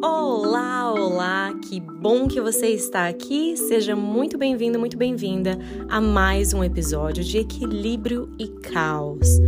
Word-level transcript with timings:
Olá, 0.00 0.92
olá! 0.92 1.52
Que 1.68 1.80
bom 1.80 2.28
que 2.28 2.40
você 2.40 2.68
está 2.68 3.08
aqui. 3.08 3.56
Seja 3.56 3.96
muito 3.96 4.38
bem-vindo, 4.38 4.78
muito 4.78 4.96
bem-vinda 4.96 5.58
a 5.88 6.00
mais 6.00 6.54
um 6.54 6.62
episódio 6.62 7.24
de 7.24 7.38
Equilíbrio 7.38 8.32
e 8.38 8.46
Caos. 8.46 9.40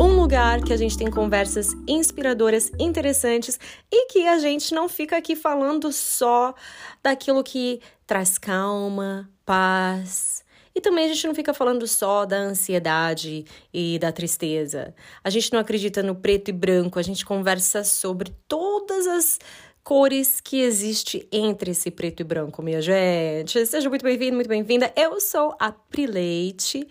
Um 0.00 0.20
lugar 0.20 0.62
que 0.62 0.72
a 0.72 0.76
gente 0.76 0.96
tem 0.96 1.10
conversas 1.10 1.74
inspiradoras, 1.88 2.70
interessantes 2.78 3.58
e 3.90 4.06
que 4.12 4.28
a 4.28 4.38
gente 4.38 4.72
não 4.72 4.88
fica 4.88 5.16
aqui 5.16 5.34
falando 5.34 5.90
só 5.90 6.54
daquilo 7.02 7.42
que 7.42 7.80
traz 8.06 8.38
calma, 8.38 9.28
paz, 9.44 10.37
e 10.74 10.80
também 10.80 11.04
a 11.04 11.08
gente 11.08 11.26
não 11.26 11.34
fica 11.34 11.52
falando 11.54 11.86
só 11.86 12.24
da 12.24 12.36
ansiedade 12.36 13.44
e 13.72 13.98
da 13.98 14.12
tristeza. 14.12 14.94
A 15.22 15.30
gente 15.30 15.52
não 15.52 15.60
acredita 15.60 16.02
no 16.02 16.14
preto 16.14 16.48
e 16.48 16.52
branco, 16.52 16.98
a 16.98 17.02
gente 17.02 17.24
conversa 17.24 17.84
sobre 17.84 18.32
todas 18.46 19.06
as 19.06 19.38
cores 19.82 20.40
que 20.40 20.60
existe 20.60 21.26
entre 21.32 21.70
esse 21.70 21.90
preto 21.90 22.20
e 22.20 22.24
branco, 22.24 22.62
minha 22.62 22.82
gente. 22.82 23.64
Seja 23.64 23.88
muito 23.88 24.02
bem-vindo, 24.02 24.34
muito 24.34 24.48
bem-vinda. 24.48 24.92
Eu 24.94 25.18
sou 25.20 25.56
a 25.58 25.72
Prileite 25.72 26.86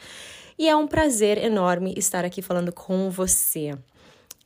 e 0.57 0.67
é 0.67 0.75
um 0.75 0.87
prazer 0.87 1.37
enorme 1.37 1.93
estar 1.95 2.25
aqui 2.25 2.41
falando 2.41 2.71
com 2.71 3.11
você. 3.11 3.77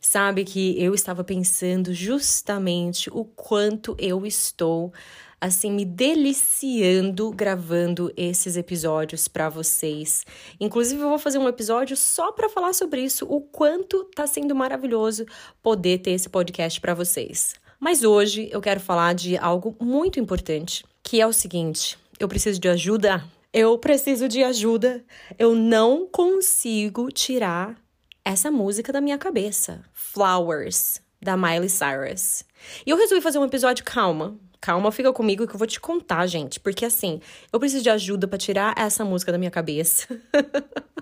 Sabe 0.01 0.43
que 0.43 0.75
eu 0.83 0.93
estava 0.93 1.23
pensando 1.23 1.93
justamente 1.93 3.09
o 3.13 3.23
quanto 3.23 3.95
eu 3.97 4.25
estou 4.25 4.91
assim 5.41 5.71
me 5.71 5.83
deliciando 5.83 7.31
gravando 7.31 8.13
esses 8.15 8.55
episódios 8.55 9.27
para 9.27 9.49
vocês. 9.49 10.23
Inclusive 10.59 11.01
eu 11.01 11.09
vou 11.09 11.17
fazer 11.17 11.39
um 11.39 11.49
episódio 11.49 11.97
só 11.97 12.31
para 12.31 12.47
falar 12.47 12.73
sobre 12.73 13.01
isso, 13.01 13.25
o 13.25 13.41
quanto 13.41 14.03
tá 14.15 14.27
sendo 14.27 14.55
maravilhoso 14.55 15.25
poder 15.63 15.97
ter 15.97 16.11
esse 16.11 16.29
podcast 16.29 16.79
para 16.79 16.93
vocês. 16.93 17.55
Mas 17.79 18.03
hoje 18.03 18.47
eu 18.51 18.61
quero 18.61 18.79
falar 18.79 19.15
de 19.15 19.35
algo 19.37 19.75
muito 19.81 20.19
importante, 20.19 20.85
que 21.01 21.19
é 21.19 21.25
o 21.25 21.33
seguinte: 21.33 21.97
eu 22.19 22.27
preciso 22.27 22.59
de 22.59 22.69
ajuda. 22.69 23.23
Eu 23.51 23.77
preciso 23.77 24.29
de 24.29 24.43
ajuda. 24.43 25.03
Eu 25.37 25.55
não 25.55 26.07
consigo 26.07 27.11
tirar 27.11 27.75
essa 28.23 28.49
música 28.49 28.93
da 28.93 29.01
minha 29.01 29.17
cabeça. 29.17 29.83
Flowers, 29.91 31.01
da 31.21 31.35
Miley 31.35 31.67
Cyrus. 31.67 32.45
E 32.85 32.89
eu 32.91 32.97
resolvi 32.97 33.21
fazer 33.21 33.39
um 33.39 33.45
episódio 33.45 33.83
calma, 33.83 34.37
Calma, 34.61 34.91
fica 34.91 35.11
comigo 35.11 35.47
que 35.47 35.55
eu 35.55 35.57
vou 35.57 35.67
te 35.67 35.79
contar, 35.79 36.27
gente. 36.27 36.59
Porque 36.59 36.85
assim, 36.85 37.19
eu 37.51 37.59
preciso 37.59 37.81
de 37.83 37.89
ajuda 37.89 38.27
para 38.27 38.37
tirar 38.37 38.75
essa 38.77 39.03
música 39.03 39.31
da 39.31 39.37
minha 39.39 39.49
cabeça. 39.49 40.07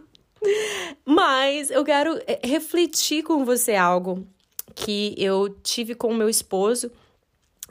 Mas 1.05 1.69
eu 1.69 1.83
quero 1.83 2.17
eh, 2.25 2.39
refletir 2.41 3.21
com 3.23 3.43
você 3.43 3.75
algo 3.75 4.25
que 4.73 5.13
eu 5.17 5.49
tive 5.61 5.93
com 5.93 6.07
o 6.07 6.15
meu 6.15 6.29
esposo. 6.29 6.89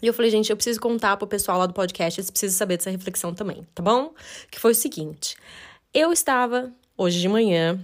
E 0.03 0.07
eu 0.07 0.13
falei, 0.13 0.31
gente, 0.31 0.51
eu 0.51 0.57
preciso 0.57 0.79
contar 0.79 1.17
pro 1.17 1.27
pessoal 1.27 1.59
lá 1.59 1.67
do 1.67 1.73
podcast, 1.73 2.21
eles 2.21 2.31
precisam 2.31 2.57
saber 2.57 2.77
dessa 2.77 2.91
reflexão 2.91 3.35
também, 3.35 3.67
tá 3.75 3.83
bom? 3.83 4.13
Que 4.51 4.61
foi 4.61 4.73
o 4.73 4.75
seguinte: 4.75 5.37
eu 5.95 6.13
estava 6.13 6.71
hoje 6.97 7.19
de 7.19 7.29
manhã 7.29 7.81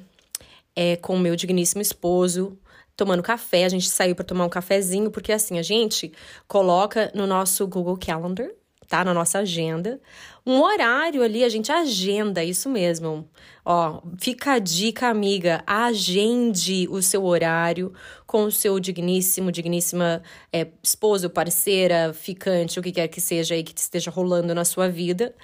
é, 0.77 0.97
com 0.97 1.17
o 1.17 1.19
meu 1.19 1.35
digníssimo 1.35 1.81
esposo 1.81 2.59
tomando 2.97 3.23
café. 3.23 3.65
A 3.65 3.69
gente 3.69 3.89
saiu 3.89 4.15
para 4.15 4.25
tomar 4.25 4.45
um 4.45 4.49
cafezinho, 4.49 5.11
porque 5.11 5.33
assim, 5.33 5.59
a 5.59 5.63
gente 5.63 6.13
coloca 6.47 7.11
no 7.15 7.27
nosso 7.27 7.67
Google 7.67 7.99
Calendar, 7.99 8.51
tá? 8.89 9.05
Na 9.05 9.15
nossa 9.15 9.39
agenda. 9.39 10.01
Um 10.47 10.61
horário 10.61 11.23
ali, 11.23 11.43
a 11.43 11.49
gente 11.49 11.73
agenda, 11.73 12.45
isso 12.45 12.69
mesmo. 12.69 13.29
Ó, 13.65 14.03
fica 14.21 14.53
a 14.53 14.59
dica, 14.59 15.09
amiga. 15.09 15.63
Agende 15.67 16.87
o 16.91 17.01
seu 17.03 17.25
horário 17.25 17.93
com 18.27 18.45
o 18.45 18.53
seu 18.53 18.79
digníssimo, 18.79 19.51
digníssima 19.51 20.23
é, 20.53 20.69
esposo, 20.83 21.31
parceira, 21.31 22.13
ficante, 22.13 22.79
o 22.79 22.83
que 22.83 22.93
quer 22.93 23.09
que 23.09 23.21
seja 23.21 23.55
aí 23.55 23.63
que 23.63 23.79
esteja 23.79 24.11
rolando 24.11 24.55
na 24.55 24.65
sua 24.65 24.89
vida. 24.89 25.35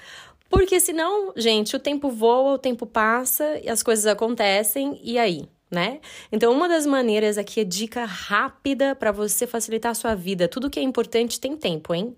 Porque 0.50 0.80
senão, 0.80 1.32
gente, 1.36 1.76
o 1.76 1.78
tempo 1.78 2.10
voa, 2.10 2.54
o 2.54 2.58
tempo 2.58 2.84
passa 2.84 3.58
e 3.62 3.68
as 3.68 3.82
coisas 3.82 4.04
acontecem, 4.06 5.00
e 5.02 5.16
aí? 5.18 5.48
Né? 5.70 6.00
Então, 6.32 6.52
uma 6.52 6.68
das 6.68 6.84
maneiras 6.84 7.38
aqui 7.38 7.60
é 7.60 7.64
dica 7.64 8.04
rápida 8.04 8.94
para 8.94 9.12
você 9.12 9.46
facilitar 9.46 9.92
a 9.92 9.94
sua 9.94 10.14
vida. 10.14 10.48
Tudo 10.48 10.68
que 10.68 10.80
é 10.80 10.82
importante 10.82 11.38
tem 11.40 11.56
tempo, 11.56 11.94
hein? 11.94 12.16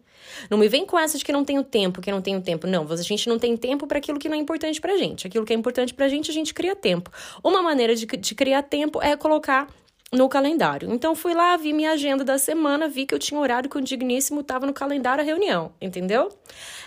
Não 0.49 0.57
me 0.57 0.69
vem 0.69 0.87
com 0.87 0.99
essa 0.99 1.19
de 1.19 1.25
que 1.25 1.33
não 1.33 1.45
tenho 1.45 1.63
tempo, 1.65 2.01
que 2.01 2.11
não 2.11 2.23
tenho 2.23 2.41
tempo. 2.41 2.67
Não, 2.67 2.91
a 2.91 2.97
gente 2.97 3.29
não 3.29 3.39
tem 3.39 3.57
tempo 3.57 3.87
para 3.87 3.99
aquilo 3.99 4.19
que 4.19 4.29
não 4.29 4.37
é 4.37 4.41
importante 4.41 4.81
pra 4.81 4.97
gente. 4.97 5.27
Aquilo 5.27 5.45
que 5.45 5.53
é 5.53 5.57
importante 5.57 5.93
pra 5.93 6.09
gente, 6.09 6.31
a 6.31 6.35
gente 6.35 6.55
cria 6.55 6.77
tempo. 6.77 7.11
Uma 7.43 7.63
maneira 7.63 7.95
de, 7.95 8.07
de 8.07 8.35
criar 8.35 8.63
tempo 8.63 9.03
é 9.03 9.17
colocar 9.17 9.69
no 10.13 10.29
calendário. 10.29 10.93
Então 10.93 11.15
fui 11.15 11.33
lá, 11.33 11.57
vi 11.57 11.73
minha 11.73 11.93
agenda 11.93 12.23
da 12.23 12.37
semana, 12.37 12.87
vi 12.87 13.07
que 13.07 13.15
eu 13.15 13.19
tinha 13.19 13.41
horário 13.41 13.69
que 13.69 13.79
o 13.79 13.81
digníssimo 13.81 14.43
estava 14.43 14.67
no 14.67 14.73
calendário 14.73 15.23
a 15.23 15.25
reunião, 15.25 15.73
entendeu? 15.81 16.29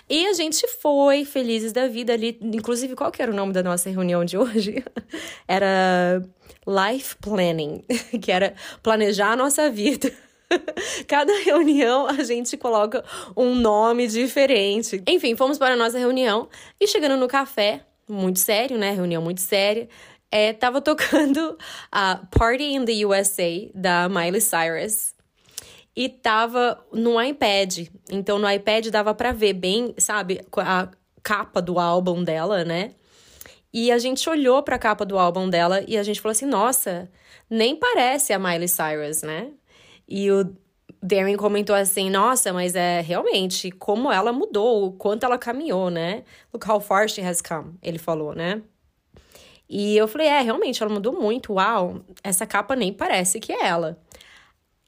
E 0.08 0.28
a 0.28 0.34
gente 0.34 0.68
foi 0.68 1.26
felizes 1.26 1.74
da 1.74 1.88
vida 1.88 2.14
ali, 2.14 2.38
inclusive 2.40 2.96
qual 2.96 3.12
que 3.12 3.22
era 3.22 3.32
o 3.32 3.36
nome 3.36 3.52
da 3.52 3.64
nossa 3.64 3.90
reunião 3.90 4.24
de 4.24 4.38
hoje? 4.38 4.86
era 5.48 6.22
life 6.68 7.16
planning, 7.22 7.84
que 8.22 8.32
era 8.32 8.54
planejar 8.82 9.32
a 9.32 9.36
nossa 9.36 9.70
vida. 9.70 10.12
Cada 11.08 11.34
reunião 11.40 12.08
a 12.08 12.24
gente 12.24 12.56
coloca 12.58 13.04
um 13.36 13.56
nome 13.56 14.08
diferente. 14.08 15.02
Enfim, 15.08 15.36
fomos 15.36 15.58
para 15.58 15.74
a 15.74 15.78
nossa 15.78 15.98
reunião 15.98 16.48
e 16.80 16.88
chegando 16.88 17.18
no 17.18 17.28
café, 17.28 17.82
muito 18.08 18.40
sério, 18.40 18.78
né? 18.78 18.92
Reunião 18.92 19.22
muito 19.22 19.42
séria 19.42 19.90
é, 20.36 20.52
tava 20.52 20.82
tocando 20.82 21.58
a 21.90 22.20
Party 22.30 22.74
in 22.74 22.84
the 22.84 23.06
USA 23.06 23.70
da 23.74 24.10
Miley 24.10 24.42
Cyrus 24.42 25.14
e 25.96 26.10
tava 26.10 26.78
no 26.92 27.22
iPad. 27.22 27.88
Então 28.12 28.38
no 28.38 28.50
iPad 28.50 28.88
dava 28.88 29.14
para 29.14 29.32
ver 29.32 29.54
bem, 29.54 29.96
sabe, 29.98 30.42
a 30.58 30.90
capa 31.24 31.62
do 31.62 31.80
álbum 31.80 32.22
dela, 32.22 32.66
né? 32.66 32.92
E 33.78 33.92
a 33.92 33.98
gente 33.98 34.30
olhou 34.30 34.64
para 34.64 34.78
a 34.78 34.80
capa 34.80 35.06
do 35.06 35.20
álbum 35.20 35.50
dela 35.50 35.84
e 35.86 35.98
a 35.98 36.04
gente 36.04 36.22
falou 36.22 36.32
assim: 36.32 36.46
"Nossa, 36.46 37.12
nem 37.50 37.76
parece 37.76 38.32
a 38.32 38.40
Miley 38.40 38.70
Cyrus, 38.70 39.22
né?" 39.22 39.52
E 40.08 40.32
o 40.32 40.56
Darren 41.04 41.36
comentou 41.36 41.76
assim: 41.76 42.10
"Nossa, 42.10 42.54
mas 42.54 42.74
é 42.74 43.02
realmente 43.02 43.70
como 43.72 44.10
ela 44.10 44.32
mudou, 44.32 44.86
o 44.86 44.92
quanto 44.94 45.26
ela 45.26 45.38
caminhou, 45.38 45.90
né? 45.90 46.24
Look 46.54 46.66
how 46.70 46.80
far 46.80 47.10
she 47.10 47.20
has 47.22 47.42
come", 47.42 47.74
ele 47.84 47.98
falou, 47.98 48.34
né? 48.34 48.62
E 49.70 49.98
eu 49.98 50.08
falei: 50.08 50.28
é, 50.28 50.40
realmente, 50.42 50.82
ela 50.82 50.94
mudou 50.94 51.12
muito. 51.14 51.54
Uau, 51.54 52.02
essa 52.24 52.46
capa 52.46 52.78
nem 52.78 52.94
parece 52.94 53.42
que 53.42 53.52
é 53.52 53.66
ela. 53.68 54.00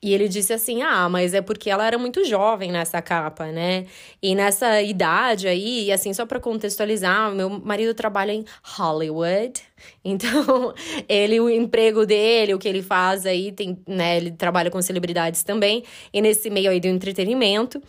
E 0.01 0.13
ele 0.13 0.27
disse 0.27 0.53
assim: 0.53 0.83
ah, 0.83 1.09
mas 1.09 1.33
é 1.33 1.41
porque 1.41 1.69
ela 1.69 1.85
era 1.85 1.97
muito 1.97 2.23
jovem 2.23 2.71
nessa 2.71 3.01
capa, 3.01 3.47
né? 3.51 3.85
E 4.21 4.35
nessa 4.35 4.81
idade 4.81 5.47
aí, 5.47 5.91
assim, 5.91 6.13
só 6.13 6.25
para 6.25 6.39
contextualizar, 6.39 7.31
meu 7.33 7.49
marido 7.49 7.93
trabalha 7.93 8.31
em 8.31 8.45
Hollywood. 8.63 9.61
Então, 10.03 10.73
ele, 11.07 11.39
o 11.39 11.47
emprego 11.49 12.03
dele, 12.03 12.53
o 12.53 12.57
que 12.57 12.67
ele 12.67 12.81
faz 12.81 13.27
aí, 13.27 13.51
tem, 13.51 13.77
né? 13.87 14.17
Ele 14.17 14.31
trabalha 14.31 14.71
com 14.71 14.81
celebridades 14.81 15.43
também. 15.43 15.83
E 16.11 16.19
nesse 16.19 16.49
meio 16.49 16.71
aí 16.71 16.79
do 16.79 16.87
entretenimento. 16.87 17.79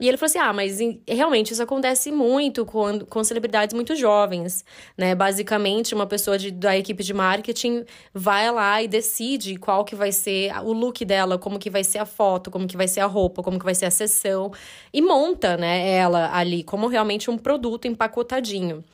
E 0.00 0.06
ele 0.06 0.16
falou 0.16 0.28
assim: 0.28 0.38
ah, 0.38 0.52
mas 0.52 0.78
realmente 1.08 1.52
isso 1.52 1.62
acontece 1.62 2.12
muito 2.12 2.64
com, 2.64 3.00
com 3.00 3.24
celebridades 3.24 3.74
muito 3.74 3.96
jovens, 3.96 4.64
né? 4.96 5.14
Basicamente, 5.14 5.94
uma 5.94 6.06
pessoa 6.06 6.38
de, 6.38 6.50
da 6.50 6.76
equipe 6.76 7.02
de 7.02 7.12
marketing 7.12 7.84
vai 8.14 8.50
lá 8.52 8.80
e 8.82 8.86
decide 8.86 9.56
qual 9.56 9.84
que 9.84 9.96
vai 9.96 10.12
ser 10.12 10.52
o 10.62 10.72
look 10.72 11.04
dela, 11.04 11.36
como 11.38 11.58
que 11.58 11.68
vai 11.68 11.82
ser 11.82 11.98
a 11.98 12.06
foto, 12.06 12.50
como 12.50 12.68
que 12.68 12.76
vai 12.76 12.86
ser 12.86 13.00
a 13.00 13.06
roupa, 13.06 13.42
como 13.42 13.58
que 13.58 13.64
vai 13.64 13.74
ser 13.74 13.86
a 13.86 13.90
sessão, 13.90 14.52
e 14.92 15.02
monta, 15.02 15.56
né, 15.56 15.90
ela 15.90 16.34
ali 16.34 16.62
como 16.62 16.86
realmente 16.86 17.30
um 17.30 17.36
produto 17.36 17.86
empacotadinho. 17.88 18.84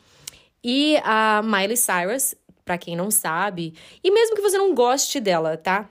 E 0.63 0.97
a 1.05 1.43
Miley 1.43 1.77
Cyrus, 1.77 2.35
para 2.65 2.79
quem 2.79 2.97
não 2.97 3.11
sabe, 3.11 3.75
e 4.03 4.11
mesmo 4.11 4.35
que 4.35 4.41
você 4.41 4.57
não 4.57 4.75
goste 4.75 5.21
dela, 5.21 5.59
tá? 5.59 5.91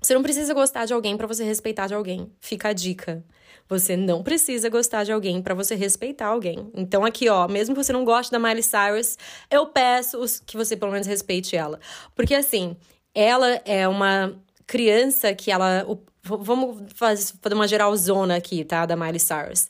Você 0.00 0.14
não 0.14 0.22
precisa 0.22 0.54
gostar 0.54 0.84
de 0.84 0.92
alguém 0.92 1.16
para 1.16 1.26
você 1.26 1.44
respeitar 1.44 1.86
de 1.86 1.94
alguém. 1.94 2.30
Fica 2.40 2.68
a 2.68 2.72
dica. 2.72 3.24
Você 3.68 3.96
não 3.96 4.22
precisa 4.22 4.70
gostar 4.70 5.04
de 5.04 5.12
alguém 5.12 5.42
para 5.42 5.54
você 5.54 5.74
respeitar 5.74 6.26
alguém. 6.26 6.70
Então, 6.74 7.04
aqui, 7.04 7.28
ó, 7.28 7.46
mesmo 7.46 7.74
que 7.74 7.82
você 7.82 7.92
não 7.92 8.04
goste 8.04 8.32
da 8.32 8.38
Miley 8.38 8.62
Cyrus, 8.62 9.18
eu 9.50 9.66
peço 9.66 10.18
que 10.46 10.56
você 10.56 10.76
pelo 10.76 10.92
menos 10.92 11.06
respeite 11.06 11.54
ela. 11.54 11.78
Porque, 12.14 12.34
assim, 12.34 12.76
ela 13.14 13.60
é 13.66 13.86
uma 13.86 14.34
criança 14.66 15.34
que 15.34 15.50
ela. 15.50 15.86
vamos 16.22 16.92
fazer 16.94 17.34
uma 17.52 17.68
geralzona 17.68 18.36
aqui, 18.36 18.64
tá? 18.64 18.86
Da 18.86 18.96
Miley 18.96 19.20
Cyrus. 19.20 19.66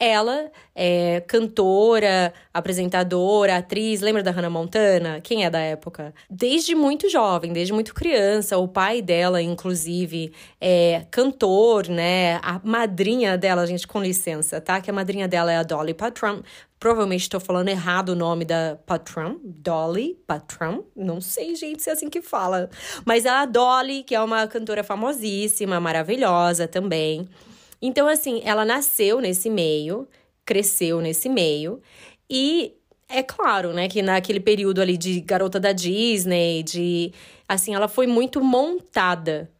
Ela 0.00 0.52
é 0.76 1.20
cantora, 1.26 2.32
apresentadora, 2.54 3.56
atriz. 3.56 4.00
Lembra 4.00 4.22
da 4.22 4.30
Hannah 4.30 4.48
Montana? 4.48 5.20
Quem 5.20 5.44
é 5.44 5.50
da 5.50 5.58
época? 5.58 6.14
Desde 6.30 6.74
muito 6.76 7.08
jovem, 7.08 7.52
desde 7.52 7.72
muito 7.72 7.92
criança. 7.92 8.56
O 8.58 8.68
pai 8.68 9.02
dela, 9.02 9.42
inclusive, 9.42 10.32
é 10.60 11.04
cantor, 11.10 11.88
né? 11.88 12.36
A 12.44 12.60
madrinha 12.62 13.36
dela, 13.36 13.66
gente, 13.66 13.88
com 13.88 14.00
licença, 14.00 14.60
tá? 14.60 14.80
Que 14.80 14.88
a 14.88 14.92
madrinha 14.92 15.26
dela 15.26 15.50
é 15.50 15.56
a 15.56 15.64
Dolly 15.64 15.94
Parton. 15.94 16.42
Provavelmente 16.78 17.22
estou 17.22 17.40
falando 17.40 17.68
errado 17.68 18.10
o 18.10 18.14
nome 18.14 18.44
da 18.44 18.78
Patron, 18.86 19.36
Dolly 19.42 20.16
Patron, 20.28 20.84
não 20.94 21.20
sei, 21.20 21.56
gente, 21.56 21.82
se 21.82 21.90
é 21.90 21.92
assim 21.92 22.08
que 22.08 22.22
fala. 22.22 22.70
Mas 23.04 23.26
a 23.26 23.44
Dolly, 23.46 24.04
que 24.04 24.14
é 24.14 24.20
uma 24.20 24.46
cantora 24.46 24.84
famosíssima, 24.84 25.80
maravilhosa 25.80 26.68
também. 26.68 27.28
Então, 27.80 28.08
assim, 28.08 28.40
ela 28.44 28.64
nasceu 28.64 29.20
nesse 29.20 29.48
meio, 29.48 30.08
cresceu 30.44 31.00
nesse 31.00 31.28
meio, 31.28 31.80
e 32.28 32.74
é 33.08 33.22
claro, 33.22 33.72
né, 33.72 33.88
que 33.88 34.02
naquele 34.02 34.40
período 34.40 34.80
ali 34.80 34.96
de 34.96 35.20
garota 35.20 35.58
da 35.58 35.72
Disney, 35.72 36.62
de. 36.62 37.12
Assim, 37.48 37.74
ela 37.74 37.88
foi 37.88 38.06
muito 38.06 38.42
montada 38.42 39.50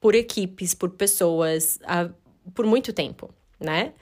por 0.00 0.14
equipes, 0.14 0.74
por 0.74 0.90
pessoas, 0.90 1.78
a, 1.84 2.08
por 2.54 2.64
muito 2.64 2.92
tempo, 2.92 3.28
né? 3.60 3.92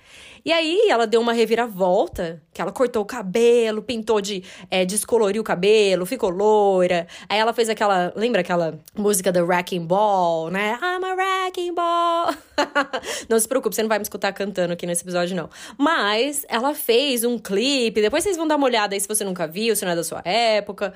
E 0.45 0.53
aí 0.53 0.89
ela 0.89 1.07
deu 1.07 1.21
uma 1.21 1.33
reviravolta, 1.33 2.43
que 2.53 2.61
ela 2.61 2.73
cortou 2.73 3.03
o 3.03 3.07
cabelo, 3.07 3.83
pintou 3.83 4.21
de. 4.21 4.43
É, 4.71 4.85
descoloriu 4.85 5.43
o 5.43 5.45
cabelo, 5.45 6.07
ficou 6.07 6.31
loira. 6.31 7.07
Aí 7.29 7.39
ela 7.39 7.53
fez 7.53 7.69
aquela. 7.69 8.13
Lembra 8.17 8.41
aquela 8.41 8.79
música 8.97 9.31
da 9.31 9.43
Wrecking 9.45 9.87
Ball, 9.87 10.51
né? 10.51 10.79
I'm 10.83 11.05
a 11.05 11.15
Wrecking 11.15 11.75
Ball. 11.75 12.35
não 13.29 13.39
se 13.39 13.49
preocupe, 13.49 13.75
você 13.75 13.83
não 13.83 13.89
vai 13.89 13.99
me 13.99 14.03
escutar 14.03 14.33
cantando 14.33 14.73
aqui 14.73 14.87
nesse 14.87 15.03
episódio, 15.03 15.37
não. 15.37 15.49
Mas 15.77 16.45
ela 16.49 16.75
fez 16.75 17.25
um 17.25 17.39
clipe, 17.39 18.01
depois 18.01 18.25
vocês 18.25 18.37
vão 18.37 18.47
dar 18.47 18.57
uma 18.57 18.67
olhada 18.67 18.95
aí 18.95 19.01
se 19.01 19.09
você 19.09 19.25
nunca 19.25 19.47
viu, 19.47 19.75
se 19.77 19.85
não 19.85 19.93
é 19.93 19.97
da 19.97 20.05
sua 20.05 20.23
época. 20.25 20.93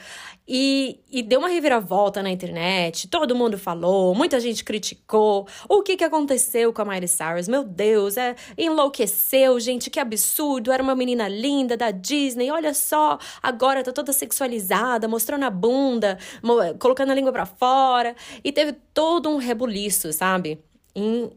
E, 0.47 1.01
e 1.11 1.23
deu 1.23 1.39
uma 1.39 1.49
reviravolta 1.49 2.23
na 2.23 2.31
internet, 2.31 3.09
todo 3.09 3.35
mundo 3.35 3.57
falou, 3.57 4.15
muita 4.15 4.41
gente 4.41 4.65
criticou. 4.65 5.47
O 5.69 5.83
que, 5.83 5.97
que 5.97 6.05
aconteceu 6.05 6.73
com 6.73 6.83
a 6.83 6.85
Miley 6.85 7.09
Cyrus? 7.09 7.49
Meu 7.49 7.65
Deus, 7.65 8.17
é 8.17 8.35
gente, 9.59 9.89
que 9.89 9.99
absurdo, 9.99 10.71
era 10.73 10.83
uma 10.83 10.95
menina 10.95 11.29
linda 11.29 11.77
da 11.77 11.91
Disney, 11.91 12.51
olha 12.51 12.75
só, 12.75 13.19
agora 13.43 13.83
tá 13.83 13.93
toda 13.93 14.13
sexualizada, 14.13 15.09
mostrando 15.09 15.45
a 15.45 15.51
bunda, 15.51 16.19
colocando 16.79 17.11
a 17.11 17.15
língua 17.15 17.33
para 17.33 17.47
fora, 17.47 18.15
e 18.45 18.53
teve 18.53 18.73
todo 18.93 19.29
um 19.29 19.37
rebuliço, 19.37 20.13
sabe? 20.13 20.59
Em, 20.95 21.31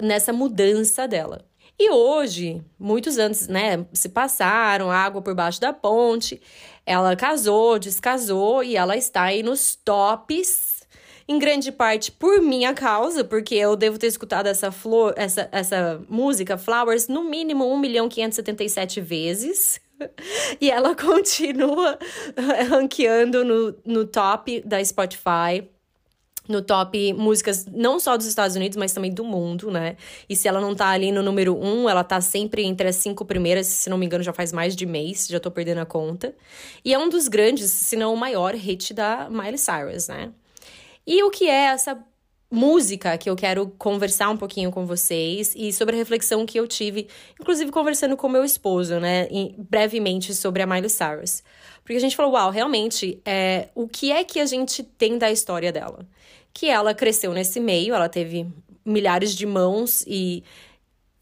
nessa 0.00 0.32
mudança 0.32 1.06
dela. 1.06 1.44
E 1.78 1.90
hoje, 1.90 2.62
muitos 2.78 3.18
anos, 3.18 3.48
né, 3.48 3.84
se 3.92 4.08
passaram, 4.08 4.90
água 4.90 5.20
por 5.20 5.34
baixo 5.34 5.60
da 5.60 5.72
ponte, 5.72 6.40
ela 6.86 7.16
casou, 7.16 7.78
descasou 7.78 8.62
e 8.62 8.76
ela 8.76 8.96
está 8.96 9.22
aí 9.22 9.42
nos 9.42 9.74
tops 9.74 10.71
em 11.28 11.38
grande 11.38 11.70
parte 11.70 12.10
por 12.10 12.40
minha 12.40 12.74
causa, 12.74 13.24
porque 13.24 13.54
eu 13.54 13.76
devo 13.76 13.98
ter 13.98 14.06
escutado 14.06 14.46
essa, 14.46 14.70
flor, 14.70 15.14
essa, 15.16 15.48
essa 15.52 16.00
música, 16.08 16.58
Flowers, 16.58 17.08
no 17.08 17.24
mínimo 17.24 17.66
1 17.72 17.78
milhão 17.78 18.08
577 18.08 19.00
vezes. 19.00 19.80
E 20.60 20.68
ela 20.68 20.96
continua 20.96 21.96
ranqueando 22.68 23.44
no, 23.44 23.74
no 23.84 24.04
top 24.04 24.60
da 24.62 24.84
Spotify 24.84 25.64
no 26.48 26.60
top 26.60 27.12
músicas 27.12 27.66
não 27.66 28.00
só 28.00 28.16
dos 28.16 28.26
Estados 28.26 28.56
Unidos, 28.56 28.76
mas 28.76 28.92
também 28.92 29.12
do 29.12 29.24
mundo, 29.24 29.70
né? 29.70 29.96
E 30.28 30.34
se 30.34 30.48
ela 30.48 30.60
não 30.60 30.74
tá 30.74 30.88
ali 30.88 31.12
no 31.12 31.22
número 31.22 31.56
um, 31.56 31.88
ela 31.88 32.02
tá 32.02 32.20
sempre 32.20 32.64
entre 32.64 32.88
as 32.88 32.96
cinco 32.96 33.24
primeiras, 33.24 33.66
se 33.66 33.88
não 33.88 33.96
me 33.96 34.06
engano, 34.06 34.24
já 34.24 34.32
faz 34.32 34.52
mais 34.52 34.74
de 34.74 34.84
mês, 34.84 35.26
já 35.28 35.38
tô 35.38 35.50
perdendo 35.50 35.78
a 35.78 35.86
conta. 35.86 36.34
E 36.84 36.92
é 36.92 36.98
um 36.98 37.08
dos 37.08 37.28
grandes, 37.28 37.70
se 37.70 37.96
não 37.96 38.12
o 38.12 38.16
maior 38.16 38.54
hit 38.54 38.92
da 38.92 39.28
Miley 39.30 39.58
Cyrus, 39.58 40.08
né? 40.08 40.32
E 41.06 41.22
o 41.22 41.30
que 41.30 41.48
é 41.48 41.64
essa 41.66 41.98
música 42.52 43.16
que 43.16 43.30
eu 43.30 43.34
quero 43.34 43.66
conversar 43.78 44.28
um 44.28 44.36
pouquinho 44.36 44.70
com 44.70 44.84
vocês 44.84 45.54
e 45.56 45.72
sobre 45.72 45.94
a 45.94 45.98
reflexão 45.98 46.44
que 46.44 46.60
eu 46.60 46.68
tive, 46.68 47.08
inclusive 47.40 47.72
conversando 47.72 48.14
com 48.14 48.28
meu 48.28 48.44
esposo, 48.44 49.00
né, 49.00 49.26
brevemente 49.56 50.34
sobre 50.34 50.62
a 50.62 50.66
Miley 50.66 50.90
Cyrus. 50.90 51.42
Porque 51.82 51.96
a 51.96 52.00
gente 52.00 52.14
falou, 52.14 52.32
uau, 52.32 52.50
realmente, 52.50 53.20
é, 53.24 53.70
o 53.74 53.88
que 53.88 54.12
é 54.12 54.22
que 54.22 54.38
a 54.38 54.44
gente 54.44 54.82
tem 54.82 55.16
da 55.16 55.30
história 55.30 55.72
dela? 55.72 56.06
Que 56.52 56.68
ela 56.68 56.92
cresceu 56.92 57.32
nesse 57.32 57.58
meio, 57.58 57.94
ela 57.94 58.08
teve 58.08 58.46
milhares 58.84 59.34
de 59.34 59.46
mãos 59.46 60.04
e 60.06 60.44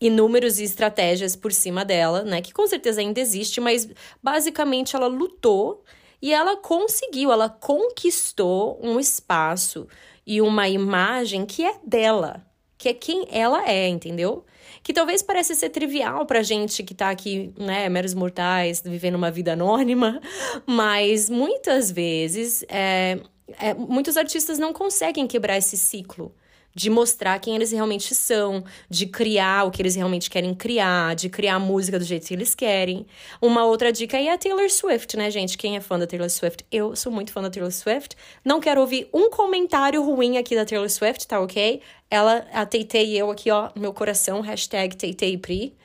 inúmeros 0.00 0.58
estratégias 0.58 1.36
por 1.36 1.52
cima 1.52 1.84
dela, 1.84 2.24
né, 2.24 2.40
que 2.40 2.52
com 2.52 2.66
certeza 2.66 3.00
ainda 3.00 3.20
existe, 3.20 3.60
mas 3.60 3.88
basicamente 4.20 4.96
ela 4.96 5.06
lutou 5.06 5.84
e 6.22 6.32
ela 6.32 6.56
conseguiu, 6.56 7.32
ela 7.32 7.49
conquistou 7.49 8.78
um 8.82 9.00
espaço 9.00 9.87
e 10.26 10.40
uma 10.40 10.69
imagem 10.69 11.46
que 11.46 11.64
é 11.64 11.75
dela, 11.84 12.44
que 12.76 12.88
é 12.88 12.94
quem 12.94 13.26
ela 13.31 13.69
é, 13.69 13.88
entendeu? 13.88 14.44
Que 14.82 14.93
talvez 14.93 15.22
pareça 15.22 15.55
ser 15.55 15.70
trivial 15.70 16.26
pra 16.26 16.43
gente 16.43 16.82
que 16.82 16.94
tá 16.94 17.11
aqui, 17.11 17.52
né, 17.58 17.88
meros 17.88 18.14
mortais, 18.14 18.82
vivendo 18.84 19.17
uma 19.17 19.31
vida 19.31 19.52
anônima, 19.52 20.20
mas 20.67 21.28
muitas 21.28 21.90
vezes 21.90 22.64
é, 22.69 23.19
é, 23.58 23.75
muitos 23.75 24.16
artistas 24.16 24.58
não 24.58 24.73
conseguem 24.73 25.26
quebrar 25.26 25.58
esse 25.58 25.76
ciclo 25.76 26.34
de 26.75 26.88
mostrar 26.88 27.38
quem 27.38 27.56
eles 27.56 27.72
realmente 27.72 28.14
são, 28.14 28.64
de 28.88 29.06
criar 29.06 29.67
o 29.67 29.70
que 29.70 29.82
eles 29.82 29.94
realmente 29.94 30.31
querem 30.31 30.55
criar, 30.55 31.14
de 31.14 31.28
criar 31.28 31.56
a 31.56 31.58
música 31.58 31.99
do 31.99 32.05
jeito 32.05 32.26
que 32.26 32.34
eles 32.34 32.55
querem. 32.55 33.06
Uma 33.40 33.64
outra 33.64 33.93
dica 33.93 34.17
aí 34.17 34.28
é 34.28 34.32
a 34.32 34.38
Taylor 34.38 34.70
Swift, 34.70 35.17
né, 35.17 35.31
gente? 35.31 35.58
Quem 35.58 35.76
é 35.76 35.81
fã 35.81 35.99
da 35.99 36.06
Taylor 36.06 36.31
Swift? 36.31 36.64
Eu 36.70 36.94
sou 36.94 37.11
muito 37.11 37.32
fã 37.32 37.43
da 37.43 37.50
Taylor 37.50 37.72
Swift. 37.72 38.17
Não 38.44 38.61
quero 38.61 38.81
ouvir 38.81 39.08
um 39.12 39.31
comentário 39.31 40.02
ruim 40.02 40.38
aqui 40.38 40.55
da 40.55 40.64
Taylor 40.64 40.88
Swift, 40.88 41.26
tá 41.26 41.40
ok? 41.40 41.81
Ela, 42.11 42.46
a 42.52 42.64
Teitei 42.64 43.14
e 43.14 43.19
eu 43.19 43.31
aqui, 43.31 43.50
ó, 43.50 43.70
meu 43.75 43.93
coração, 43.93 44.40
hashtag 44.40 44.96
Pri. 45.38 45.76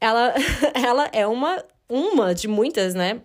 Ela, 0.00 0.34
ela 0.74 1.08
é 1.12 1.26
uma, 1.26 1.64
uma 1.88 2.34
de 2.34 2.48
muitas, 2.48 2.94
né? 2.94 3.20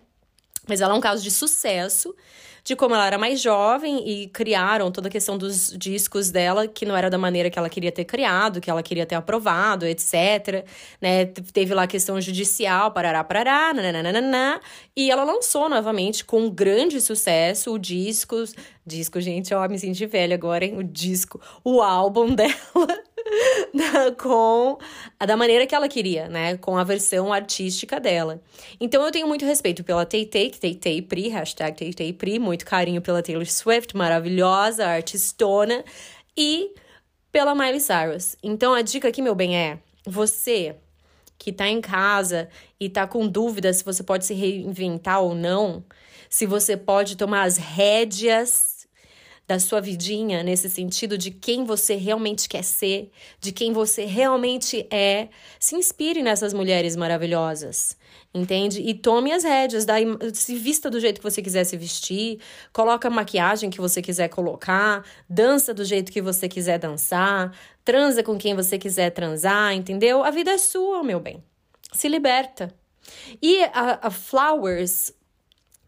Mas 0.68 0.80
ela 0.80 0.94
é 0.94 0.96
um 0.96 1.00
caso 1.00 1.22
de 1.22 1.30
sucesso 1.30 2.14
de 2.64 2.76
como 2.76 2.94
ela 2.94 3.06
era 3.06 3.18
mais 3.18 3.40
jovem 3.40 4.08
e 4.08 4.28
criaram 4.28 4.90
toda 4.90 5.08
a 5.08 5.10
questão 5.10 5.36
dos 5.36 5.74
discos 5.76 6.30
dela, 6.30 6.68
que 6.68 6.86
não 6.86 6.96
era 6.96 7.10
da 7.10 7.18
maneira 7.18 7.50
que 7.50 7.58
ela 7.58 7.68
queria 7.68 7.90
ter 7.90 8.04
criado, 8.04 8.60
que 8.60 8.70
ela 8.70 8.82
queria 8.82 9.04
ter 9.04 9.16
aprovado, 9.16 9.84
etc. 9.84 10.64
Né? 11.00 11.26
Teve 11.26 11.74
lá 11.74 11.82
a 11.84 11.86
questão 11.86 12.20
judicial, 12.20 12.92
parará, 12.92 13.24
parará, 13.24 13.74
nananana, 13.74 14.60
e 14.96 15.10
ela 15.10 15.24
lançou 15.24 15.68
novamente 15.68 16.24
com 16.24 16.48
grande 16.48 17.00
sucesso 17.00 17.72
o 17.72 17.78
disco. 17.78 18.36
Disco, 18.84 19.20
gente, 19.20 19.54
ó, 19.54 19.68
me 19.68 19.78
senti 19.78 20.06
velha 20.06 20.34
agora, 20.34 20.64
hein? 20.64 20.76
O 20.76 20.82
disco, 20.82 21.40
o 21.62 21.80
álbum 21.80 22.34
dela. 22.34 22.52
com 24.18 24.78
da 25.24 25.36
maneira 25.36 25.66
que 25.66 25.74
ela 25.74 25.88
queria, 25.88 26.28
né? 26.28 26.56
Com 26.56 26.76
a 26.76 26.84
versão 26.84 27.32
artística 27.32 28.00
dela. 28.00 28.42
Então 28.80 29.04
eu 29.04 29.12
tenho 29.12 29.28
muito 29.28 29.44
respeito 29.44 29.84
pela 29.84 30.04
Tay 30.04 30.26
Tay, 30.26 30.50
Tay 30.50 30.74
Tay 30.74 31.02
Pri, 31.02 31.28
hashtag 31.28 31.76
Tay 31.78 31.92
Tay 31.92 32.12
Pri, 32.12 32.38
muito 32.38 32.64
carinho 32.64 33.00
pela 33.00 33.22
Taylor 33.22 33.46
Swift, 33.46 33.96
maravilhosa, 33.96 34.86
artistona, 34.86 35.84
e 36.36 36.74
pela 37.30 37.54
Miley 37.54 37.80
Cyrus. 37.80 38.36
Então 38.42 38.74
a 38.74 38.82
dica 38.82 39.08
aqui, 39.08 39.22
meu 39.22 39.34
bem, 39.34 39.56
é 39.56 39.78
você 40.06 40.76
que 41.38 41.52
tá 41.52 41.68
em 41.68 41.80
casa 41.80 42.48
e 42.78 42.88
tá 42.88 43.06
com 43.06 43.26
dúvida 43.26 43.72
se 43.72 43.84
você 43.84 44.02
pode 44.02 44.24
se 44.24 44.34
reinventar 44.34 45.20
ou 45.20 45.34
não, 45.34 45.84
se 46.28 46.46
você 46.46 46.76
pode 46.76 47.16
tomar 47.16 47.42
as 47.42 47.56
rédeas 47.56 48.71
da 49.52 49.58
sua 49.58 49.82
vidinha, 49.82 50.42
nesse 50.42 50.70
sentido 50.70 51.18
de 51.18 51.30
quem 51.30 51.62
você 51.62 51.94
realmente 51.94 52.48
quer 52.48 52.64
ser, 52.64 53.10
de 53.38 53.52
quem 53.52 53.70
você 53.70 54.06
realmente 54.06 54.86
é. 54.90 55.28
Se 55.60 55.76
inspire 55.76 56.22
nessas 56.22 56.54
mulheres 56.54 56.96
maravilhosas, 56.96 57.94
entende? 58.32 58.80
E 58.80 58.94
tome 58.94 59.30
as 59.30 59.44
rédeas, 59.44 59.84
daí, 59.84 60.06
se 60.32 60.54
vista 60.56 60.88
do 60.88 60.98
jeito 60.98 61.18
que 61.18 61.22
você 61.22 61.42
quiser 61.42 61.64
se 61.64 61.76
vestir, 61.76 62.40
coloca 62.72 63.08
a 63.08 63.10
maquiagem 63.10 63.68
que 63.68 63.78
você 63.78 64.00
quiser 64.00 64.28
colocar, 64.28 65.04
dança 65.28 65.74
do 65.74 65.84
jeito 65.84 66.10
que 66.10 66.22
você 66.22 66.48
quiser 66.48 66.78
dançar, 66.78 67.54
transa 67.84 68.22
com 68.22 68.38
quem 68.38 68.54
você 68.54 68.78
quiser 68.78 69.10
transar, 69.10 69.74
entendeu? 69.74 70.24
A 70.24 70.30
vida 70.30 70.52
é 70.52 70.56
sua, 70.56 71.02
meu 71.02 71.20
bem. 71.20 71.44
Se 71.92 72.08
liberta. 72.08 72.74
E 73.42 73.62
a, 73.64 74.06
a 74.06 74.10
Flowers 74.10 75.12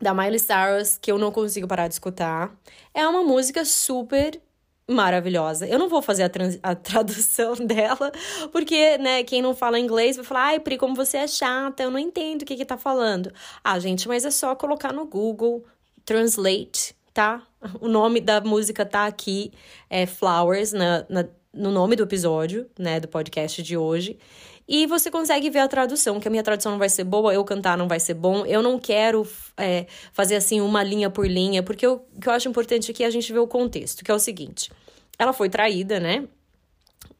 da 0.05 0.13
Miley 0.13 0.39
Cyrus, 0.39 0.99
que 1.01 1.11
eu 1.11 1.17
não 1.17 1.33
consigo 1.33 1.67
parar 1.67 1.89
de 1.89 1.95
escutar. 1.95 2.55
É 2.93 3.09
uma 3.09 3.23
música 3.23 3.65
super 3.65 4.39
maravilhosa. 4.87 5.67
Eu 5.67 5.79
não 5.79 5.89
vou 5.89 6.03
fazer 6.03 6.25
a, 6.25 6.31
a 6.63 6.75
tradução 6.77 7.55
dela, 7.55 8.13
porque, 8.53 8.99
né, 8.99 9.25
quem 9.25 9.41
não 9.41 9.55
fala 9.55 9.81
inglês 9.81 10.17
vai 10.17 10.25
falar, 10.25 10.45
ai, 10.45 10.61
Pri, 10.61 10.77
como 10.77 10.95
você 10.95 11.17
é 11.17 11.27
chata, 11.27 11.83
eu 11.83 11.91
não 11.91 11.99
entendo 11.99 12.43
o 12.43 12.45
que 12.45 12.55
que 12.55 12.67
tá 12.67 12.77
falando. 12.77 13.33
Ah, 13.65 13.79
gente, 13.79 14.07
mas 14.07 14.27
é 14.27 14.31
só 14.31 14.55
colocar 14.55 14.93
no 14.93 15.07
Google, 15.07 15.65
translate, 16.05 16.95
tá? 17.15 17.43
O 17.81 17.89
nome 17.89 18.21
da 18.21 18.43
música 18.43 18.85
tá 18.85 19.07
aqui, 19.07 19.53
é 19.89 20.05
Flowers, 20.05 20.75
na, 20.75 21.07
na 21.09 21.25
no 21.55 21.71
nome 21.71 21.95
do 21.95 22.03
episódio, 22.03 22.69
né, 22.77 22.99
do 22.99 23.07
podcast 23.07 23.63
de 23.63 23.77
hoje. 23.77 24.19
E 24.67 24.87
você 24.87 25.11
consegue 25.11 25.51
ver 25.51 25.59
a 25.59 25.69
tradução, 25.69 26.19
que 26.19 26.27
a 26.27 26.31
minha 26.31 26.43
tradução 26.43 26.73
não 26.73 26.79
vai 26.79 26.89
ser 26.89 27.05
boa, 27.05 27.35
eu 27.35 27.45
cantar 27.45 27.77
não 27.77 27.87
vai 27.87 28.01
ser 28.01 28.15
bom. 28.15 28.47
Eu 28.47 28.63
não 28.63 28.79
quero 28.79 29.27
é, 29.57 29.87
fazer 30.13 30.37
assim 30.37 30.61
uma 30.61 30.83
linha 30.83 31.11
por 31.11 31.27
linha, 31.27 31.63
porque 31.63 31.87
o 31.87 32.01
que 32.21 32.29
eu 32.29 32.33
acho 32.33 32.49
importante 32.49 32.91
aqui 32.91 33.05
é 33.05 33.07
a 33.07 33.11
gente 33.11 33.31
ver 33.33 33.41
o 33.41 33.47
contexto, 33.47 34.03
que 34.03 34.11
é 34.11 34.15
o 34.15 34.19
seguinte: 34.19 34.71
ela 35.19 35.33
foi 35.33 35.51
traída, 35.51 36.01
né? 36.01 36.27